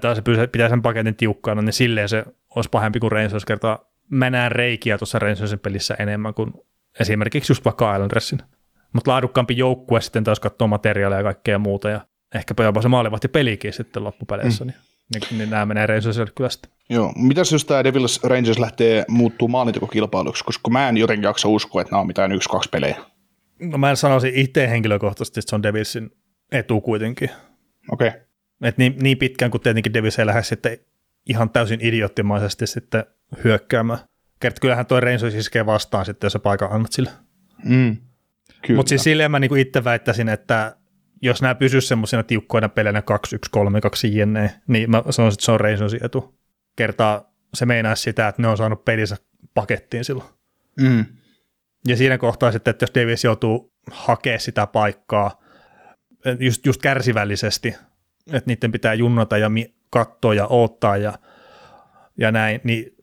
[0.00, 2.24] tai se pitää sen paketin tiukkaana, niin silleen se
[2.56, 3.78] olisi pahempi kuin Rangers kertaa.
[4.10, 6.52] Mä näen reikiä tuossa Rangersin pelissä enemmän kuin
[7.00, 8.38] esimerkiksi just vaikka Islandersin.
[8.92, 12.00] Mutta laadukkaampi joukkue sitten taas katsoo materiaalia ja kaikkea muuta, ja
[12.34, 14.70] ehkäpä jopa se maalivahti pelikin sitten loppupeleissä, mm.
[14.70, 14.80] niin
[15.14, 16.70] niin, niin nämä menee Rangersille kyllä sitten.
[16.90, 21.80] Joo, mitäs jos tämä Devils Rangers lähtee muuttuu maalintekokilpailuksi, koska mä en jotenkin jaksa uskoa,
[21.80, 22.96] että nämä on mitään yksi-kaksi pelejä.
[23.60, 26.10] No mä en sanoisi itse henkilökohtaisesti, että se on Devilsin
[26.52, 27.30] etu kuitenkin.
[27.90, 28.08] Okei.
[28.08, 28.20] Okay.
[28.62, 30.78] Et niin, niin pitkään kuin tietenkin Devils ei lähde sitten
[31.28, 33.04] ihan täysin idioottimaisesti sitten
[33.44, 33.98] hyökkäämään.
[34.40, 37.10] Kert, kyllähän toi Rangers iskee vastaan sitten, jos sä paikan annat sille.
[37.64, 37.96] Mm.
[38.76, 40.76] Mutta siis silleen mä niinku itse väittäisin, että
[41.22, 45.44] jos nämä pysyisivät semmoisena tiukkoina peleinä 2 1 3 2 jne, niin mä sanoisin, että
[45.44, 46.34] se on Rangersin etu.
[46.76, 49.16] Kertaa se meinaa sitä, että ne on saanut pelinsä
[49.54, 50.28] pakettiin silloin.
[50.80, 51.04] Mm.
[51.86, 55.42] Ja siinä kohtaa sitten, että jos Davis joutuu hakemaan sitä paikkaa
[56.40, 57.76] just, just kärsivällisesti,
[58.32, 59.50] että niiden pitää junnata ja
[59.90, 61.12] katsoa ja odottaa ja,
[62.18, 62.96] ja näin, niin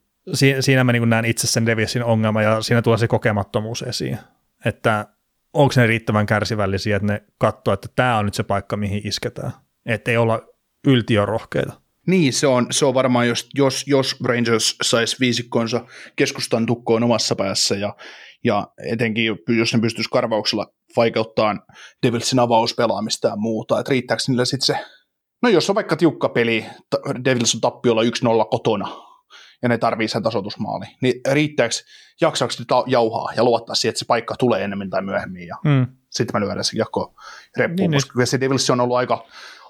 [0.60, 4.18] siinä mä niin näen itse sen Davisin ongelma ja siinä tulee se kokemattomuus esiin.
[4.66, 5.06] Että
[5.54, 9.52] onko ne riittävän kärsivällisiä, että ne katsoo, että tämä on nyt se paikka, mihin isketään.
[9.86, 10.42] Että ei olla
[10.88, 11.82] yltiörohkeita.
[12.08, 15.86] Niin, se on, se on varmaan, jos, jos, jos Rangers saisi viisikkonsa
[16.16, 17.96] keskustan tukkoon omassa päässä ja,
[18.44, 19.26] ja etenkin
[19.58, 20.68] jos ne pystyisi karvauksella
[20.98, 21.56] vaikeuttaa
[22.04, 24.86] Devilsin avauspelaamista ja muuta, että riittääkö niillä sitten se,
[25.44, 26.66] no jos on vaikka tiukka peli,
[27.26, 28.08] Devils on tappiolla 1-0
[28.50, 29.07] kotona,
[29.62, 31.76] ja ne tarvii sen tasoitusmaali, niin riittääkö,
[32.22, 35.88] jaksaako ta- jauhaa ja luottaa siihen, että se paikka tulee enemmän tai myöhemmin ja Mm.
[36.10, 37.16] sitten mä lyödän se jakko
[37.58, 39.26] reppuun, Niin, niin, koska kyllä se Devils on ollut aika,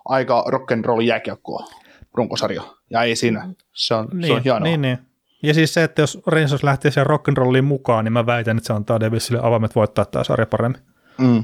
[0.06, 1.66] aika rock'n'roll jääkiekkoa
[2.14, 4.60] runkosarja, ja ei siinä, se on, se on hienoa.
[4.60, 4.98] Niin, niin.
[5.44, 8.74] Ja siis se, että jos Rangers lähtee siihen rock'n'rolliin mukaan, niin mä väitän, että se
[8.74, 10.82] antaa Devilsille avaimet voittaa tämä sarja paremmin.
[11.18, 11.44] Mm,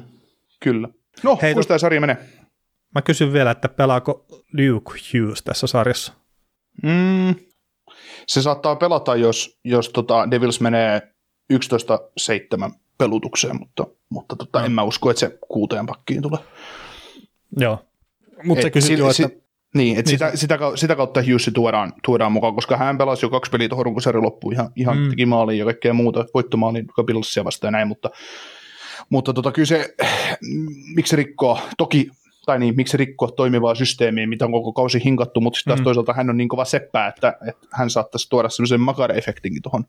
[0.59, 0.87] kyllä.
[1.23, 2.17] No, Hei, kuinka tämä sarja menee?
[2.95, 4.25] Mä kysyn vielä, että pelaako
[4.57, 6.13] Luke Hughes tässä sarjassa?
[6.83, 7.35] Mm,
[8.27, 11.01] se saattaa pelata, jos, jos tota Devils menee
[11.53, 14.65] 11-7 pelutukseen, mutta, mutta tota, No.
[14.65, 16.39] en mä usko, että se kuuteen pakkiin tulee.
[17.57, 17.85] Joo.
[18.43, 19.13] Mutta kysyt si- jo, että...
[19.13, 19.43] si-
[19.75, 23.29] niin, että Niin sitä, sitä, sitä, kautta Hughes tuodaan, tuodaan mukaan, koska hän pelasi jo
[23.29, 25.09] kaksi peliä tuohon runkosarjan loppuun, ihan, ihan Mm.
[25.09, 28.09] teki maaliin ja kaikkea muuta, voittomaaliin Kapilassia vastaan ja näin, mutta,
[29.09, 29.95] mutta tota, kyllä se,
[30.95, 32.11] miksi se rikkoo, toki,
[32.45, 35.79] tai niin, miksi se rikkoo toimivaa systeemiä, mitä on koko kausi hinkattu, mutta sitten taas
[35.79, 35.83] Mm.
[35.83, 39.85] toisaalta hän on niin kova seppä, että, että hän saattaisi tuoda semmoisen Makar-efektinkin tuohon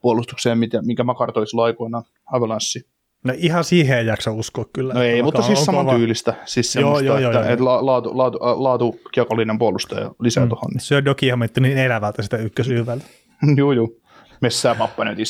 [0.00, 2.86] puolustukseen, mitä, minkä Makar toi silloin aikoinaan Avalanssi.
[3.24, 4.94] No ihan siihen ei jaksa uskoa kyllä.
[4.94, 6.34] No ei, mutta siis samantyylistä.
[6.44, 7.52] Siis Joo, semmoista, joo, joo, että, joo.
[7.52, 10.48] että la- laatu, laatu, laatu kiekollinen puolustaja lisää Mm.
[10.48, 10.70] tuohon.
[10.78, 13.04] Se on Doki ihan miettinyt niin elävältä sitä ykkösyyvältä.
[13.56, 14.00] Juu, juu.
[14.40, 15.18] Messää pappa nyt.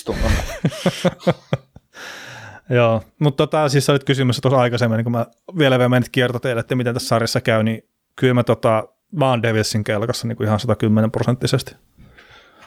[2.71, 5.27] Joo, mutta tota, siis olit kysymässä tuossa aikaisemmin, niin kun mä
[5.59, 9.31] vielä vielä menit kierto teille, että miten tässä sarjassa käy, niin kyllä mä, tota, mä
[9.31, 11.77] oon Devilsin kelkassa niin kuin ihan 110 prosenttisesti.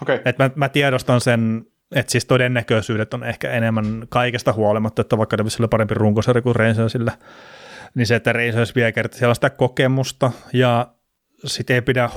[0.01, 0.15] Okei.
[0.15, 0.21] Okay.
[0.25, 5.37] Et mä, mä tiedostan sen, että siis todennäköisyydet on ehkä enemmän kaikesta huolimatta, että vaikka
[5.37, 7.11] Devilsillä on parempi runkosarja kuin Rangersillä,
[7.95, 10.87] niin se, että Rangers vie kertaa siellä on sitä kokemusta ja
[11.45, 12.09] sitten ei pidä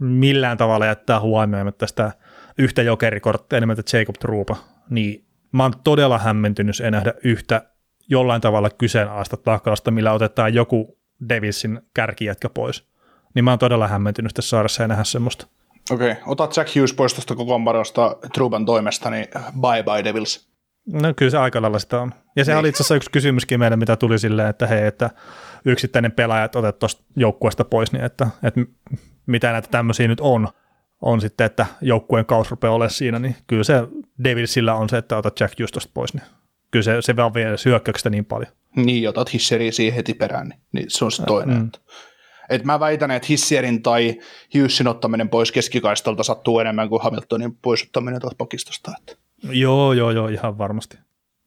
[0.00, 2.12] millään tavalla jättää huomioimatta sitä
[2.58, 4.56] yhtä jokerikorttia nimeltä Jacob Truupa,
[4.90, 7.62] niin mä oon todella hämmentynyt, jos ei nähdä yhtä
[8.08, 10.98] jollain tavalla kyseenalaista taklausta, millä otetaan joku
[11.28, 12.88] Devilsin kärkijätkä pois.
[13.34, 15.46] Niin mä oon todella hämmentynyt tässä saaressa ja nähdä semmoista.
[15.90, 16.10] Okei.
[16.10, 16.22] Okay.
[16.26, 19.26] Ota Jack Hughes pois tuosta kokoonpanosta Truban toimesta, niin
[19.60, 20.50] bye bye Devils.
[20.92, 22.14] No kyllä se aika lailla sitä on.
[22.36, 22.58] Ja se Niin.
[22.58, 25.10] oli itse asiassa yksi kysymyskin meille, mitä tuli silleen, että hei, että
[25.64, 28.60] yksittäinen pelaaja otet tuosta joukkueesta pois, niin että, että
[29.26, 30.48] mitä näitä tämmöisiä nyt on,
[31.00, 33.74] on sitten, että joukkueen kaus rupeaa olemaan siinä, niin kyllä se
[34.24, 36.24] Devilsillä on se, että otat Jack Hughes tosta pois, niin
[36.70, 38.52] kyllä se, se vaan vie hyökkäyksestä niin paljon.
[38.76, 41.58] Niin, otat hisseriä siihen heti perään, niin, niin se on se toinen.
[41.58, 41.70] Mm.
[42.50, 44.18] Et mä väitän, että hissierin tai
[44.54, 48.92] Hughesin ottaminen pois keskikaistalta sattuu enemmän kuin Hamiltonin pois ottaminen tuolta pakistosta.
[48.98, 49.22] Että.
[49.50, 50.98] Joo, joo, joo, ihan varmasti.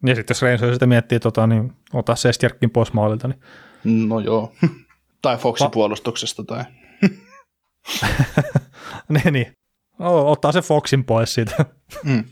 [0.06, 3.40] Ja sitten jos Rangers sitä miettii, tota, niin ota Sestjärkkin pois maalilta, niin
[4.08, 4.54] No joo.
[5.22, 6.44] tai Foxin Pa- puolustuksesta.
[6.44, 6.64] Tai.
[9.14, 9.54] niin, niin.
[10.00, 11.66] O- ottaa se Foxin pois siitä.
[12.04, 12.24] Mm.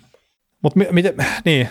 [0.63, 1.69] Mutta mi- miten, niin,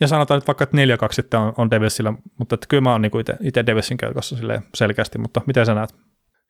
[0.00, 3.02] ja sanotaan nyt vaikka, että 4-2 sitten on, on Devilsillä, mutta että kyllä mä oon
[3.02, 5.94] niinku itse Devilsin silleen selkeästi, mutta miten sä näet?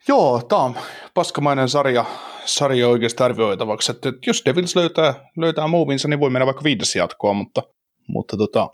[0.09, 0.77] Joo, tämä on
[1.15, 2.05] paskamainen sarja,
[2.45, 3.93] sarja oikeasti arvioitavaksi.
[3.93, 7.63] Että jos Devils löytää, löytää movinsa, niin voi mennä vaikka viides jatkoa, mutta,
[8.09, 8.69] mutta tota,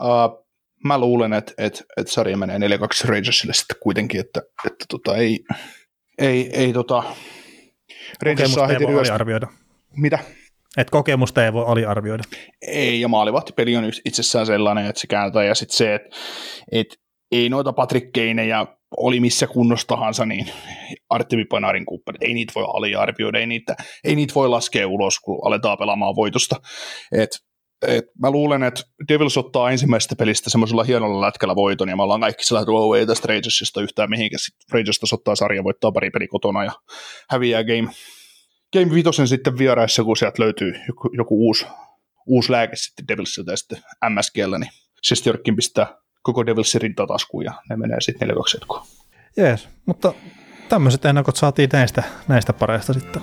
[0.00, 0.28] ää,
[0.84, 2.60] mä luulen, että, että, että sarja menee 4-2
[3.08, 5.44] Rangersille sitten kuitenkin, että, että tota, ei,
[6.20, 7.02] ei, ei tota,
[8.22, 9.46] Rangers saa Kokemusta ei heti voi aliarvioida.
[9.96, 10.18] Mitä?
[10.76, 12.24] Et kokemusta ei voi aliarvioida.
[12.62, 16.16] Ei, ja maalivahtipeli on yks- itsessään sellainen, että se kääntää, ja sitten se, että
[16.72, 16.86] et,
[17.32, 18.66] ei noita Patrick Keineja
[18.96, 20.46] oli missä kunnossa tahansa, niin
[21.08, 25.38] Artemi Panarin kumppanit, ei niitä voi aliarvioida, ei niitä, ei niitä voi laskea ulos, kun
[25.46, 26.56] aletaan pelaamaan voitosta.
[27.12, 27.30] Et,
[27.86, 32.20] et mä luulen, että Devils ottaa ensimmäisestä pelistä semmoisella hienolla lätkällä voiton, ja me ollaan
[32.20, 34.38] kaikki sillä, että wow, ei tästä Rangersista yhtään mihinkään.
[34.38, 36.72] Sitten Rangers ottaa sarja, voittaa pari peli kotona ja
[37.30, 37.88] häviää game,
[38.72, 41.66] game vitosen sitten vieraissa, kun sieltä löytyy joku, joku uusi,
[42.26, 43.78] uusi lääke sitten Devilsiltä ja sitten
[44.08, 44.70] MSGllä, niin
[45.02, 45.86] Sestjorkin pistää
[46.22, 48.86] koko Devilsin rintataskuun ja ne menee sitten 4 2 jatkoon.
[49.36, 50.14] Jees, mutta
[50.68, 53.22] tämmöiset ennakot saatiin näistä, näistä pareista sitten.